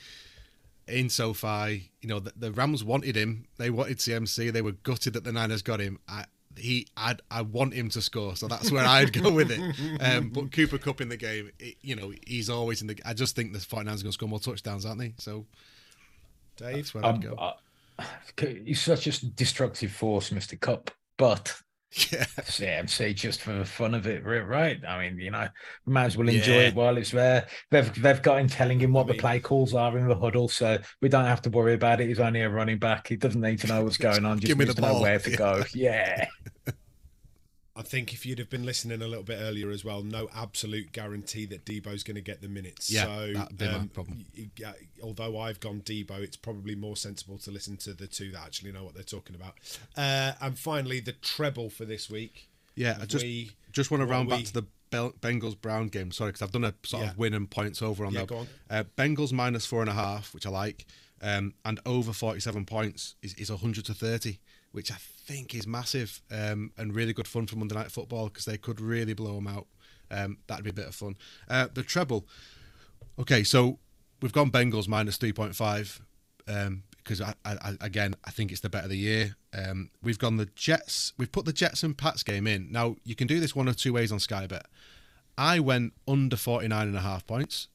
[0.88, 3.46] in SoFi, you know, the, the, Rams wanted him.
[3.59, 4.53] They wanted CMC.
[4.53, 5.98] They were gutted that the Niners got him.
[6.09, 6.24] I,
[6.57, 9.61] he, I'd, I want him to score, so that's where I'd go with it.
[10.01, 12.98] Um, but Cooper Kupp in the game, it, you know, he's always in the.
[13.05, 15.14] I just think the 49ers are going to score more touchdowns, aren't they?
[15.18, 15.46] So,
[16.57, 17.34] Dave, that's where I'd um, go.
[17.34, 17.53] Uh,
[18.38, 20.90] he's such a destructive force, Mister Kupp.
[21.16, 21.55] But
[21.92, 22.24] yeah.
[22.24, 24.78] CMC just for the fun of it, right?
[24.86, 25.48] I mean, you know,
[25.86, 26.68] might as well enjoy yeah.
[26.68, 27.48] it while it's there.
[27.70, 30.14] They've they've got him telling him what I mean, the play calls are in the
[30.14, 32.07] huddle, so we don't have to worry about it.
[32.07, 33.09] He's only a running back.
[33.09, 34.38] He doesn't need to know what's going on.
[34.38, 34.94] Just Give me the ball.
[34.94, 35.36] know where to yeah.
[35.36, 35.64] go.
[35.74, 36.26] Yeah.
[37.81, 40.93] I think if you'd have been listening a little bit earlier as well, no absolute
[40.93, 42.93] guarantee that Deebo's going to get the minutes.
[42.93, 44.26] Yeah, so, that'd be um, problem.
[45.03, 48.72] Although I've gone Debo, it's probably more sensible to listen to the two that actually
[48.72, 49.55] know what they're talking about.
[49.97, 52.51] Uh, and finally, the treble for this week.
[52.74, 56.12] Yeah, I just we, just want to round we, back to the Bengals Brown game.
[56.12, 57.11] Sorry, because I've done a sort yeah.
[57.12, 58.47] of win and points over on yeah, that.
[58.68, 60.85] Uh, Bengals minus four and a half, which I like,
[61.22, 64.39] um, and over forty-seven points is, is hundred to thirty
[64.72, 68.44] which I think is massive um, and really good fun for Monday Night Football because
[68.44, 69.66] they could really blow them out.
[70.10, 71.16] Um, that'd be a bit of fun.
[71.48, 72.26] Uh, the treble.
[73.18, 73.78] Okay, so
[74.20, 76.00] we've gone Bengals minus 3.5
[76.48, 79.36] um, because, I, I, again, I think it's the bet of the year.
[79.52, 81.12] Um, we've gone the Jets.
[81.16, 82.70] We've put the Jets and Pats game in.
[82.70, 84.66] Now, you can do this one of two ways on Sky Bet.
[85.38, 87.68] I went under 49 and a half points.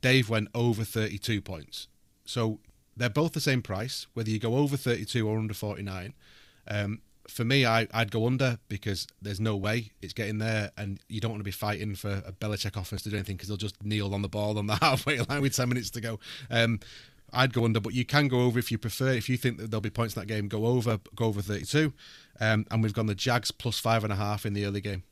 [0.00, 1.88] Dave went over 32 points.
[2.24, 2.58] So
[2.96, 6.14] they're both the same price, whether you go over 32 or under 49.
[6.68, 11.00] Um, for me, I, would go under because there's no way it's getting there, and
[11.08, 13.56] you don't want to be fighting for a Belichick offense to do anything because they'll
[13.56, 16.20] just kneel on the ball on the halfway line with 10 minutes to go.
[16.50, 16.80] Um,
[17.32, 19.08] I'd go under, but you can go over if you prefer.
[19.08, 21.92] If you think that there'll be points in that game, go over, go over 32.
[22.40, 25.02] Um, and we've gone the Jags plus five and a half in the early game.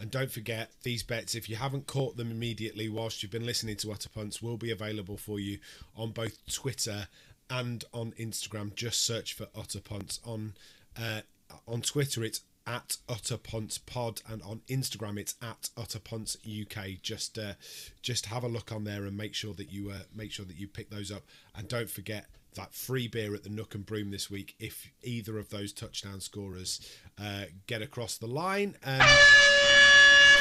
[0.00, 3.76] And don't forget, these bets, if you haven't caught them immediately whilst you've been listening
[3.76, 5.58] to Utter Punts, will be available for you
[5.96, 7.08] on both Twitter
[7.50, 8.74] and on Instagram.
[8.74, 10.20] Just search for Utter Punts.
[10.24, 10.54] On
[11.00, 11.22] uh,
[11.66, 17.00] on Twitter, it's at Utter Punts Pod, and on Instagram, it's at Utter Punts UK.
[17.02, 17.54] Just uh,
[18.02, 20.56] just have a look on there and make sure that you uh, make sure that
[20.56, 21.22] you pick those up.
[21.54, 25.38] And don't forget that free beer at the Nook and Broom this week if either
[25.38, 26.80] of those touchdown scorers
[27.20, 28.76] uh, get across the line.
[28.84, 29.57] Um,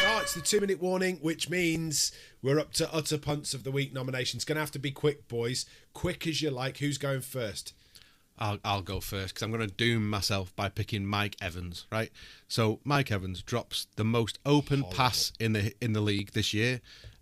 [0.09, 3.71] Oh, it's the two minute warning, which means we're up to Utter Punts of the
[3.71, 4.45] Week nominations.
[4.45, 5.65] Going to have to be quick, boys.
[5.93, 6.77] Quick as you like.
[6.77, 7.73] Who's going first?
[8.39, 12.09] I'll, I'll go first because I'm going to doom myself by picking Mike Evans, right?
[12.47, 14.95] So Mike Evans drops the most open Horrible.
[14.97, 16.79] pass in the in the league this year,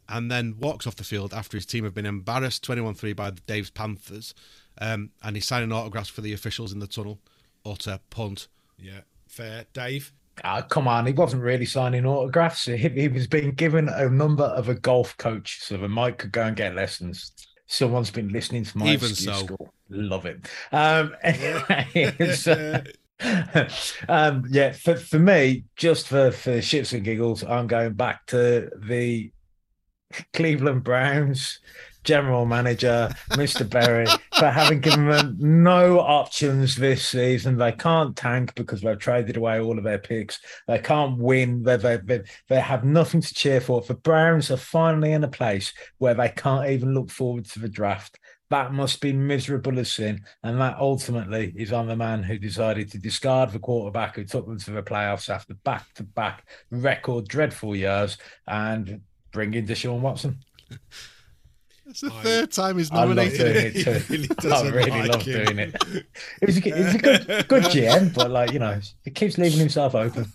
[0.08, 3.42] and then walks off the field after his team have been embarrassed 21-3 by the
[3.48, 4.36] Dave's Panthers,
[4.80, 7.18] um, and he's signing autographs for the officials in the tunnel.
[7.66, 8.48] Utter punt.
[8.78, 10.14] Yeah, fair, Dave.
[10.44, 12.66] Uh, come on, he wasn't really signing autographs.
[12.66, 16.32] He, he, was being given a number of a golf coach so that Mike could
[16.32, 17.32] go and get lessons.
[17.68, 19.34] Someone's been listening to my Even so.
[19.34, 19.74] school.
[19.90, 20.48] Love it.
[20.72, 22.82] Um, anyway, so,
[24.10, 28.70] um, yeah, for, for me, just for, for shits and giggles, I'm going back to
[28.78, 29.32] the
[30.34, 31.60] Cleveland Browns
[32.06, 33.70] general manager, Mr.
[33.70, 34.06] Berry,
[34.38, 37.58] for having given them no options this season.
[37.58, 40.40] They can't tank because they've traded away all of their picks.
[40.68, 41.64] They can't win.
[41.64, 43.82] They, they, they, they have nothing to cheer for.
[43.82, 47.70] The Browns are finally in a place where they can't even look forward to the
[47.70, 48.20] draft.
[48.52, 50.24] That must be miserable as sin.
[50.44, 54.46] And that ultimately is on the man who decided to discard the quarterback who took
[54.46, 59.02] them to the playoffs after back to back record dreadful years and
[59.32, 60.38] bring in Deshaun Watson.
[61.88, 63.42] It's the I- third time he's nominated.
[63.42, 64.14] I love doing it too.
[64.14, 65.46] really I doesn't really like love him.
[65.46, 65.76] doing it.
[66.42, 70.32] A, he's a good, good GM, but like you know, he keeps leaving himself open.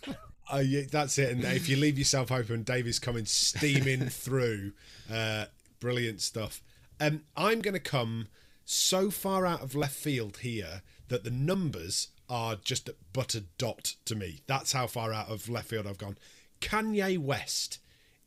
[0.52, 1.30] Uh, yeah, that's it.
[1.30, 4.72] And if you leave yourself open, Dave is coming steaming through.
[5.12, 5.46] Uh,
[5.80, 6.62] brilliant stuff.
[7.00, 8.28] Um, I'm going to come
[8.64, 13.94] so far out of left field here that the numbers are just but a dot
[14.04, 14.40] to me.
[14.46, 16.16] That's how far out of left field I've gone.
[16.60, 17.78] Kanye West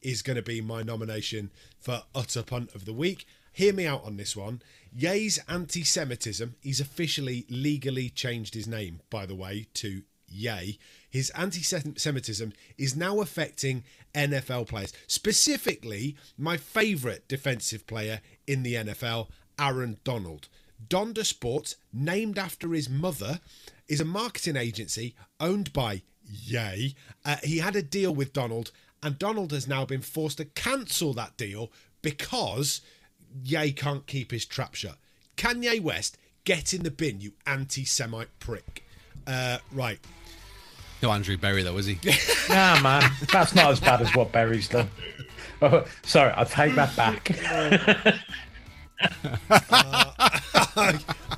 [0.04, 3.26] is going to be my nomination for utter punt of the week.
[3.51, 4.62] Hear me out on this one.
[4.95, 10.80] Ye's anti Semitism, he's officially legally changed his name, by the way, to Ye.
[11.10, 13.84] His anti Semitism is now affecting
[14.16, 19.28] NFL players, specifically my favourite defensive player in the NFL,
[19.60, 20.49] Aaron Donald.
[20.88, 23.39] Donda Sports, named after his mother,
[23.88, 26.95] is a marketing agency owned by Ye.
[27.24, 28.72] Uh, he had a deal with Donald,
[29.04, 32.82] and Donald has now been forced to cancel that deal because
[33.41, 34.97] Ye can't keep his trap shut.
[35.38, 38.84] Kanye West, get in the bin, you anti Semite prick.
[39.26, 39.99] Uh, right.
[41.01, 41.99] No Andrew Berry though, is he?
[42.49, 44.89] Nah, man, that's not as bad as what Berry's done.
[45.62, 48.20] Oh, sorry, I'll take that back.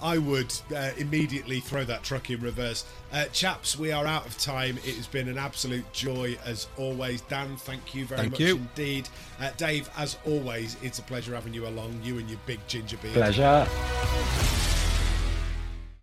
[0.01, 2.85] I would uh, immediately throw that truck in reverse.
[3.11, 4.77] Uh, chaps, we are out of time.
[4.77, 7.21] It has been an absolute joy as always.
[7.21, 8.57] Dan, thank you very Thank much you.
[8.57, 9.09] indeed.
[9.39, 12.97] Uh, Dave, as always, it's a pleasure having you along, you and your big ginger
[12.97, 13.15] beard.
[13.15, 13.67] Pleasure.